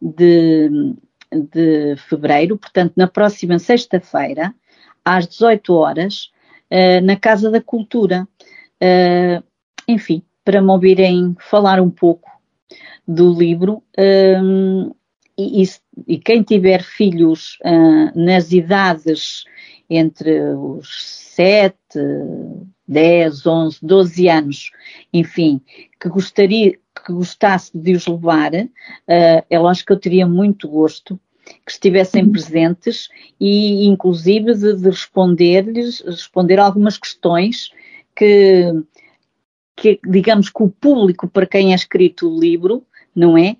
de, 0.00 0.70
de 1.32 1.96
fevereiro, 2.08 2.56
portanto, 2.56 2.94
na 2.96 3.06
próxima 3.06 3.58
sexta-feira, 3.58 4.54
às 5.04 5.26
18 5.26 5.74
horas, 5.74 6.30
eh, 6.70 7.00
na 7.00 7.16
Casa 7.16 7.50
da 7.50 7.60
Cultura. 7.60 8.26
Eh, 8.80 9.42
enfim, 9.88 10.22
para 10.44 10.62
me 10.62 10.70
ouvirem 10.70 11.36
falar 11.38 11.80
um 11.80 11.90
pouco 11.90 12.30
do 13.06 13.32
livro. 13.32 13.82
Um, 13.98 14.90
e, 15.36 15.62
e, 16.06 16.18
quem 16.18 16.42
tiver 16.42 16.82
filhos 16.82 17.58
uh, 17.64 18.18
nas 18.18 18.50
idades 18.52 19.44
entre 19.88 20.40
os 20.54 21.04
7, 21.04 21.76
10, 22.86 23.46
11, 23.46 23.78
12 23.80 24.28
anos, 24.28 24.70
enfim, 25.12 25.60
que 26.00 26.08
gostaria, 26.08 26.78
que 27.08 27.12
gostasse 27.14 27.76
de 27.76 27.94
os 27.94 28.06
levar, 28.06 28.52
é 29.48 29.58
lógico 29.58 29.86
que 29.86 29.92
eu 29.94 30.00
teria 30.00 30.26
muito 30.26 30.68
gosto 30.68 31.18
que 31.64 31.72
estivessem 31.72 32.24
uhum. 32.24 32.32
presentes 32.32 33.08
e 33.40 33.86
inclusive 33.86 34.54
de, 34.54 34.74
de 34.74 34.90
responder-lhes, 34.90 36.00
responder 36.00 36.58
algumas 36.58 36.98
questões 36.98 37.70
que, 38.14 38.70
que, 39.74 39.98
digamos 40.06 40.50
que 40.50 40.62
o 40.62 40.68
público 40.68 41.26
para 41.26 41.46
quem 41.46 41.72
é 41.72 41.74
escrito 41.74 42.28
o 42.28 42.38
livro 42.38 42.84
não 43.14 43.36
é? 43.36 43.56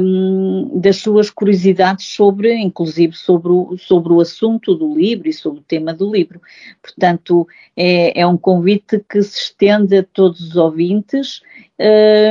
Um, 0.00 0.80
das 0.80 0.96
suas 0.96 1.30
curiosidades 1.30 2.06
sobre, 2.08 2.54
inclusive 2.56 3.14
sobre 3.14 3.52
o, 3.52 3.76
sobre 3.78 4.12
o 4.12 4.20
assunto 4.20 4.74
do 4.74 4.94
livro 4.94 5.28
e 5.28 5.32
sobre 5.32 5.60
o 5.60 5.64
tema 5.64 5.94
do 5.94 6.10
livro. 6.10 6.40
Portanto, 6.82 7.46
é, 7.76 8.20
é 8.20 8.26
um 8.26 8.36
convite 8.36 9.04
que 9.08 9.22
se 9.22 9.38
estende 9.38 9.96
a 9.98 10.02
todos 10.02 10.40
os 10.40 10.56
ouvintes 10.56 11.40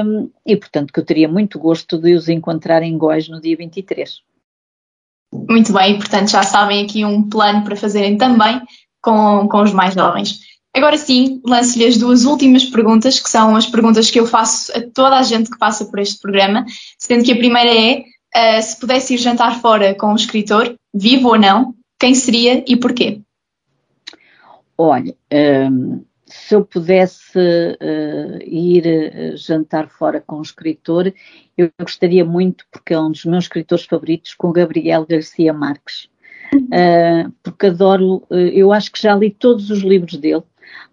um, 0.05 0.29
e, 0.45 0.55
portanto, 0.55 0.91
que 0.91 0.99
eu 0.99 1.05
teria 1.05 1.27
muito 1.27 1.57
gosto 1.59 1.97
de 1.97 2.13
os 2.13 2.27
encontrar 2.27 2.83
em 2.83 2.97
Góis 2.97 3.29
no 3.29 3.39
dia 3.39 3.55
23. 3.55 4.21
Muito 5.49 5.73
bem, 5.73 5.97
portanto 5.97 6.29
já 6.29 6.43
sabem 6.43 6.85
aqui 6.85 7.03
um 7.03 7.27
plano 7.27 7.63
para 7.63 7.75
fazerem 7.75 8.17
também 8.17 8.61
com, 9.01 9.47
com 9.49 9.61
os 9.61 9.73
mais 9.73 9.95
jovens. 9.95 10.52
Agora 10.75 10.97
sim, 10.97 11.39
lanço-lhe 11.45 11.85
as 11.85 11.97
duas 11.97 12.25
últimas 12.25 12.65
perguntas, 12.65 13.19
que 13.19 13.29
são 13.29 13.55
as 13.55 13.67
perguntas 13.67 14.09
que 14.09 14.19
eu 14.19 14.25
faço 14.25 14.75
a 14.75 14.81
toda 14.81 15.17
a 15.17 15.23
gente 15.23 15.49
que 15.49 15.57
passa 15.57 15.85
por 15.85 15.99
este 15.99 16.19
programa, 16.19 16.65
sendo 16.97 17.23
que 17.23 17.31
a 17.31 17.37
primeira 17.37 17.69
é: 17.69 17.99
uh, 17.99 18.61
se 18.61 18.79
pudesse 18.79 19.13
ir 19.13 19.17
jantar 19.17 19.61
fora 19.61 19.93
com 19.93 20.11
um 20.11 20.15
escritor, 20.15 20.75
vivo 20.93 21.29
ou 21.29 21.37
não, 21.37 21.75
quem 21.99 22.15
seria 22.15 22.63
e 22.67 22.75
porquê? 22.75 23.21
Olha, 24.75 25.11
um, 25.11 25.15
ehm, 25.29 26.01
se 26.25 26.55
eu 26.55 26.65
pudesse 26.65 27.37
uh, 27.37 28.43
ir 28.43 28.83
uh, 28.85 29.37
jantar 29.37 29.87
fora 29.87 30.19
com 30.19 30.37
um 30.37 30.41
escritor, 30.41 31.13
eu 31.55 31.69
gostaria 31.79 32.25
muito, 32.25 32.65
porque 32.71 32.95
é 32.95 32.99
um 32.99 33.11
dos 33.11 33.23
meus 33.25 33.45
escritores 33.45 33.85
favoritos, 33.85 34.33
com 34.33 34.51
Gabriel 34.51 35.05
Garcia 35.05 35.53
Marques. 35.53 36.09
Uh, 36.55 37.31
porque 37.43 37.67
adoro, 37.67 38.23
eu 38.29 38.73
acho 38.73 38.91
que 38.91 39.01
já 39.01 39.15
li 39.15 39.29
todos 39.31 39.69
os 39.69 39.81
livros 39.81 40.17
dele, 40.17 40.43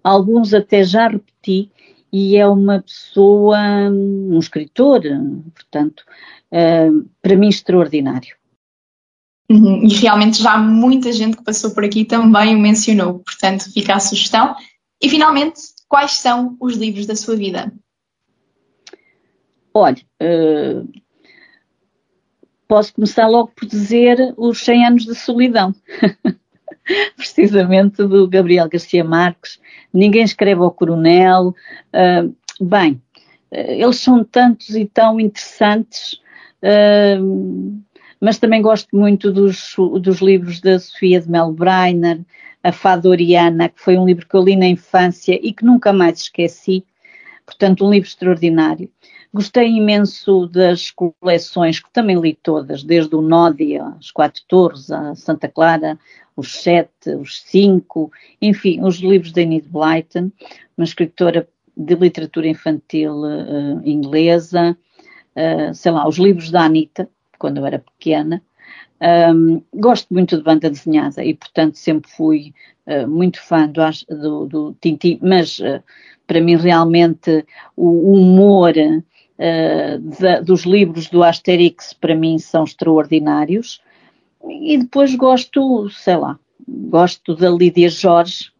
alguns 0.02 0.54
até 0.54 0.82
já 0.82 1.08
repeti, 1.08 1.70
e 2.12 2.36
é 2.36 2.46
uma 2.46 2.82
pessoa, 2.82 3.58
um 3.90 4.38
escritor, 4.38 5.02
portanto, 5.54 6.04
uh, 6.52 7.08
para 7.22 7.36
mim 7.36 7.48
extraordinário. 7.48 8.36
Uhum. 9.48 9.84
E 9.84 9.88
realmente 9.88 10.42
já 10.42 10.56
muita 10.58 11.12
gente 11.12 11.36
que 11.36 11.44
passou 11.44 11.72
por 11.72 11.84
aqui 11.84 12.04
também 12.04 12.54
o 12.54 12.58
mencionou, 12.58 13.20
portanto 13.20 13.72
fica 13.72 13.94
a 13.94 14.00
sugestão. 14.00 14.54
E 15.00 15.08
finalmente, 15.08 15.60
quais 15.88 16.12
são 16.12 16.56
os 16.60 16.76
livros 16.76 17.06
da 17.06 17.16
sua 17.16 17.36
vida? 17.36 17.72
Olha, 19.72 20.02
uh, 20.22 20.88
posso 22.66 22.92
começar 22.94 23.26
logo 23.28 23.52
por 23.54 23.66
dizer 23.66 24.34
Os 24.36 24.58
100 24.58 24.86
Anos 24.86 25.04
de 25.04 25.14
Solidão. 25.14 25.74
precisamente 27.16 28.04
do 28.04 28.28
Gabriel 28.28 28.68
Garcia 28.68 29.04
Marques. 29.04 29.60
Ninguém 29.92 30.22
escreve 30.22 30.60
ao 30.60 30.70
Coronel. 30.70 31.54
Uh, 31.92 32.34
bem, 32.60 33.00
eles 33.50 33.96
são 33.96 34.22
tantos 34.22 34.76
e 34.76 34.84
tão 34.84 35.18
interessantes, 35.18 36.14
uh, 36.62 37.82
mas 38.20 38.38
também 38.38 38.62
gosto 38.62 38.96
muito 38.96 39.32
dos, 39.32 39.74
dos 40.00 40.20
livros 40.20 40.60
da 40.60 40.78
Sofia 40.78 41.20
de 41.20 41.30
Mel 41.30 41.52
Breiner, 41.52 42.20
A 42.62 42.70
Fadoriana, 42.70 43.68
que 43.68 43.80
foi 43.80 43.96
um 43.96 44.06
livro 44.06 44.26
que 44.28 44.36
eu 44.36 44.42
li 44.42 44.56
na 44.56 44.66
infância 44.66 45.38
e 45.42 45.52
que 45.52 45.64
nunca 45.64 45.92
mais 45.92 46.20
esqueci. 46.20 46.84
Portanto, 47.46 47.84
um 47.84 47.90
livro 47.90 48.08
extraordinário. 48.08 48.88
Gostei 49.32 49.68
imenso 49.68 50.48
das 50.48 50.90
coleções, 50.90 51.78
que 51.78 51.88
também 51.92 52.18
li 52.18 52.34
todas, 52.34 52.82
desde 52.82 53.14
o 53.14 53.22
Nódia, 53.22 53.94
as 53.96 54.10
Quatro 54.10 54.42
Torres, 54.48 54.90
a 54.90 55.14
Santa 55.14 55.46
Clara, 55.46 55.96
os 56.36 56.60
Sete, 56.60 57.14
os 57.14 57.40
Cinco, 57.42 58.10
enfim, 58.42 58.82
os 58.82 58.96
livros 58.96 59.32
de 59.32 59.42
Enid 59.42 59.68
Blyton, 59.68 60.32
uma 60.76 60.84
escritora 60.84 61.48
de 61.76 61.94
literatura 61.94 62.48
infantil 62.48 63.20
uh, 63.20 63.80
inglesa, 63.84 64.76
uh, 65.36 65.74
sei 65.74 65.92
lá, 65.92 66.08
os 66.08 66.16
livros 66.16 66.50
da 66.50 66.62
Anita, 66.62 67.08
quando 67.38 67.58
eu 67.58 67.66
era 67.66 67.78
pequena. 67.78 68.42
Um, 69.32 69.62
gosto 69.72 70.12
muito 70.12 70.36
de 70.36 70.42
banda 70.42 70.68
desenhada 70.68 71.24
e, 71.24 71.34
portanto, 71.34 71.76
sempre 71.76 72.10
fui 72.10 72.52
uh, 72.86 73.06
muito 73.06 73.40
fã 73.40 73.68
do, 73.68 73.80
do, 74.08 74.46
do 74.46 74.76
Tintin, 74.80 75.20
mas 75.22 75.60
para 76.26 76.40
mim 76.40 76.56
realmente 76.56 77.44
o 77.76 78.12
humor 78.12 78.74
uh, 79.40 80.44
dos 80.44 80.62
livros 80.62 81.08
do 81.08 81.22
Asterix 81.22 81.92
para 81.92 82.14
mim 82.14 82.38
são 82.38 82.64
extraordinários. 82.64 83.80
E 84.48 84.78
depois 84.78 85.14
gosto, 85.14 85.88
sei 85.90 86.16
lá, 86.16 86.38
gosto 86.66 87.34
da 87.34 87.50
Lídia 87.50 87.88
Jorge, 87.88 88.50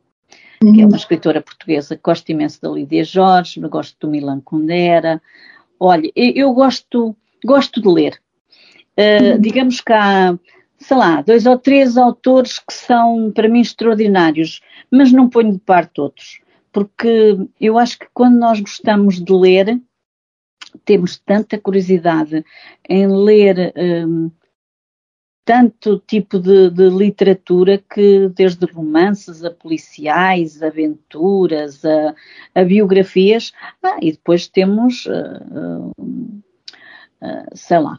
uhum. 0.63 0.73
que 0.73 0.81
é 0.81 0.85
uma 0.85 0.93
uhum. 0.93 0.97
escritora 0.97 1.41
portuguesa, 1.41 1.99
gosto 2.03 2.31
imenso 2.31 2.61
da 2.61 2.71
Lídia 2.71 3.05
Jorge, 3.05 3.61
gosto 3.61 3.97
do 4.01 4.11
Milan 4.11 4.41
Kundera. 4.41 5.23
Olha, 5.79 6.11
eu 6.15 6.53
gosto, 6.53 7.17
gosto 7.45 7.81
de 7.81 7.89
ler. 7.89 8.21
Uh, 8.99 9.35
uhum. 9.35 9.41
Digamos 9.41 9.81
que 9.81 9.93
há, 9.93 10.39
sei 10.79 10.97
lá, 10.97 11.23
dois 11.23 11.47
ou 11.47 11.59
três 11.59 11.97
autores 11.97 12.59
que 12.59 12.73
são 12.73 13.31
para 13.35 13.49
mim 13.49 13.61
extraordinários, 13.61 14.61
mas 14.91 15.13
não 15.13 15.29
ponho 15.29 15.53
de 15.53 15.61
parte 15.61 16.01
outros, 16.01 16.41
porque 16.71 17.39
eu 17.59 17.79
acho 17.79 17.99
que 17.99 18.07
quando 18.13 18.37
nós 18.37 18.61
gostamos 18.61 19.23
de 19.23 19.33
ler, 19.33 19.81
temos 20.85 21.19
tanta 21.19 21.59
curiosidade 21.59 22.45
em 22.89 23.07
ler 23.07 23.73
um, 23.77 24.31
tanto 25.51 25.99
tipo 26.07 26.39
de, 26.39 26.71
de, 26.71 26.89
literatura 26.91 27.79
que, 27.79 28.29
desde 28.29 28.67
romances 28.67 29.45
a 29.45 29.51
policiais, 29.51 30.63
aventuras, 30.63 31.85
a, 31.85 32.15
a 32.55 32.63
biografias, 32.63 33.53
ah, 33.83 33.99
e 34.01 34.13
depois 34.13 34.47
temos, 34.47 35.07
uh, 35.07 35.91
uh, 35.99 36.43
uh, 37.21 37.47
sei 37.53 37.79
lá. 37.81 37.99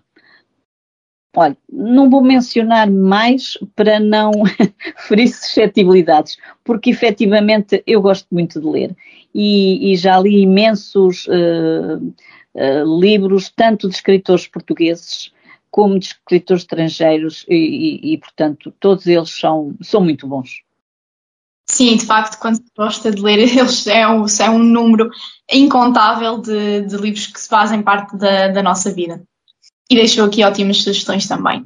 Olha, 1.36 1.58
não 1.70 2.10
vou 2.10 2.22
mencionar 2.22 2.89
mais 2.89 3.58
para 3.76 4.00
não 4.00 4.32
ferir 5.08 5.28
suscetibilidades, 5.28 6.38
porque 6.63 6.89
efetivamente 6.89 7.84
eu 7.86 8.02
gosto 8.02 8.28
muito 8.32 8.62
de 8.62 8.67
ler 8.67 8.96
e, 9.34 9.91
e 9.91 9.96
já 9.96 10.20
li 10.20 10.41
imensos 10.41 11.28
livros, 12.99 13.51
tanto 13.55 13.87
de 13.87 13.95
escritores 13.95 14.47
portugueses 14.47 15.31
como 15.71 15.97
de 15.97 16.07
escritores 16.07 16.63
estrangeiros 16.63 17.45
e, 17.47 17.55
e, 17.55 18.13
e, 18.13 18.17
portanto, 18.17 18.73
todos 18.79 19.07
eles 19.07 19.29
são, 19.29 19.73
são 19.81 20.01
muito 20.01 20.27
bons. 20.27 20.61
Sim, 21.69 21.95
de 21.95 22.05
facto, 22.05 22.37
quando 22.37 22.57
se 22.57 22.71
gosta 22.77 23.09
de 23.09 23.21
ler, 23.21 23.39
eles 23.57 23.87
é 23.87 24.05
um, 24.05 24.25
é 24.25 24.49
um 24.49 24.59
número 24.59 25.09
incontável 25.49 26.39
de, 26.39 26.81
de, 26.81 26.97
livros 26.97 27.27
que 27.27 27.39
se 27.39 27.47
fazem 27.47 27.81
parte 27.81 28.17
da, 28.17 28.49
da, 28.49 28.61
nossa 28.61 28.93
vida. 28.93 29.23
E 29.89 29.95
deixou 29.95 30.25
aqui 30.25 30.43
ótimas 30.43 30.83
sugestões 30.83 31.27
também. 31.27 31.61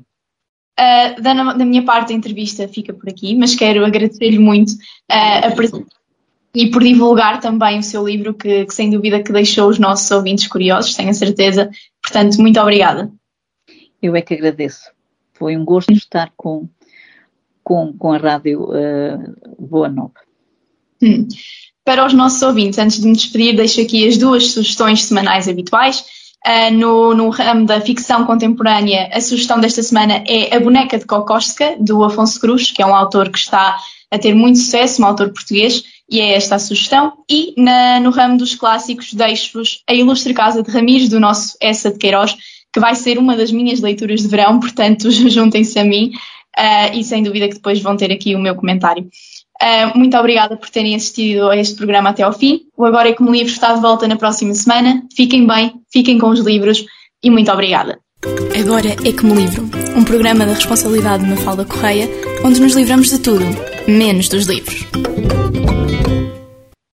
Uh, 0.79 1.21
da, 1.21 1.53
da, 1.53 1.65
minha 1.65 1.83
parte, 1.83 2.13
a 2.13 2.15
entrevista 2.15 2.67
fica 2.67 2.93
por 2.93 3.09
aqui, 3.09 3.33
mas 3.35 3.55
quero 3.55 3.83
agradecer-lhe 3.83 4.37
muito 4.37 4.73
uh, 4.73 5.47
a 5.47 5.51
presença 5.51 5.87
e 6.55 6.71
por 6.71 6.81
divulgar 6.81 7.41
também 7.41 7.79
o 7.79 7.83
seu 7.83 8.07
livro, 8.07 8.33
que, 8.33 8.65
que 8.65 8.73
sem 8.73 8.89
dúvida 8.89 9.21
que 9.21 9.33
deixou 9.33 9.69
os 9.69 9.77
nossos 9.77 10.09
ouvintes 10.09 10.47
curiosos, 10.47 10.95
tenho 10.95 11.09
a 11.09 11.13
certeza. 11.13 11.69
Portanto, 12.01 12.37
muito 12.37 12.59
obrigada. 12.59 13.11
Eu 14.01 14.15
é 14.15 14.21
que 14.21 14.33
agradeço. 14.33 14.89
Foi 15.33 15.57
um 15.57 15.65
gosto 15.65 15.91
estar 15.91 16.31
com, 16.37 16.69
com, 17.61 17.93
com 17.97 18.13
a 18.13 18.17
rádio 18.17 18.69
uh, 18.69 19.35
Boa 19.59 19.89
Nova. 19.89 20.13
Hum. 21.01 21.27
Para 21.83 22.05
os 22.05 22.13
nossos 22.13 22.41
ouvintes, 22.41 22.79
antes 22.79 23.01
de 23.01 23.07
me 23.07 23.13
despedir, 23.13 23.55
deixo 23.55 23.81
aqui 23.81 24.07
as 24.07 24.17
duas 24.17 24.51
sugestões 24.51 25.03
semanais 25.03 25.49
habituais. 25.49 26.05
Uh, 26.47 26.71
no, 26.73 27.13
no 27.15 27.29
ramo 27.29 27.65
da 27.65 27.81
ficção 27.81 28.23
contemporânea, 28.25 29.09
a 29.11 29.19
sugestão 29.19 29.59
desta 29.59 29.83
semana 29.83 30.23
é 30.27 30.55
A 30.55 30.59
Boneca 30.59 30.97
de 30.97 31.05
Kokoska, 31.05 31.75
do 31.79 32.03
Afonso 32.03 32.39
Cruz, 32.39 32.71
que 32.71 32.81
é 32.81 32.85
um 32.85 32.95
autor 32.95 33.29
que 33.29 33.39
está 33.39 33.75
a 34.11 34.17
ter 34.17 34.33
muito 34.33 34.59
sucesso, 34.59 35.01
um 35.01 35.05
autor 35.05 35.33
português, 35.33 35.83
e 36.09 36.19
é 36.19 36.33
esta 36.33 36.55
a 36.55 36.59
sugestão. 36.59 37.13
E 37.29 37.53
na, 37.57 37.99
no 37.99 38.09
ramo 38.09 38.37
dos 38.37 38.55
clássicos, 38.55 39.13
deixo-vos 39.13 39.81
A 39.87 39.93
Ilustre 39.93 40.33
Casa 40.33 40.61
de 40.61 40.71
Ramires, 40.71 41.09
do 41.09 41.19
nosso 41.19 41.57
Essa 41.61 41.91
de 41.91 41.97
Queiroz, 41.97 42.35
que 42.71 42.79
vai 42.79 42.95
ser 42.95 43.17
uma 43.17 43.35
das 43.35 43.51
minhas 43.51 43.79
leituras 43.79 44.21
de 44.21 44.27
verão, 44.27 44.59
portanto, 44.59 45.09
juntem-se 45.09 45.79
a 45.79 45.83
mim 45.83 46.11
uh, 46.57 46.97
e 46.97 47.03
sem 47.03 47.23
dúvida 47.23 47.47
que 47.47 47.55
depois 47.55 47.81
vão 47.81 47.97
ter 47.97 48.11
aqui 48.11 48.35
o 48.35 48.39
meu 48.39 48.55
comentário. 48.55 49.07
Uh, 49.61 49.97
muito 49.97 50.17
obrigada 50.17 50.57
por 50.57 50.69
terem 50.69 50.95
assistido 50.95 51.49
a 51.49 51.55
este 51.55 51.75
programa 51.75 52.09
até 52.09 52.23
ao 52.23 52.33
fim. 52.33 52.61
O 52.75 52.85
Agora 52.85 53.09
é 53.09 53.13
Como 53.13 53.31
Livro 53.31 53.51
está 53.51 53.73
de 53.73 53.81
volta 53.81 54.07
na 54.07 54.17
próxima 54.17 54.53
semana. 54.53 55.01
Fiquem 55.15 55.47
bem, 55.47 55.73
fiquem 55.91 56.17
com 56.17 56.29
os 56.29 56.41
livros 56.41 56.85
e 57.23 57.29
muito 57.29 57.49
obrigada. 57.51 57.99
Agora 58.59 58.89
é 58.89 59.13
Como 59.13 59.35
Livro, 59.35 59.69
um 59.95 60.03
programa 60.03 60.45
da 60.45 60.53
responsabilidade 60.53 61.23
de 61.23 61.29
Mafalda 61.29 61.63
Correia, 61.63 62.09
onde 62.43 62.59
nos 62.59 62.75
livramos 62.75 63.09
de 63.09 63.19
tudo, 63.19 63.45
menos 63.87 64.29
dos 64.29 64.47
livros. 64.47 64.85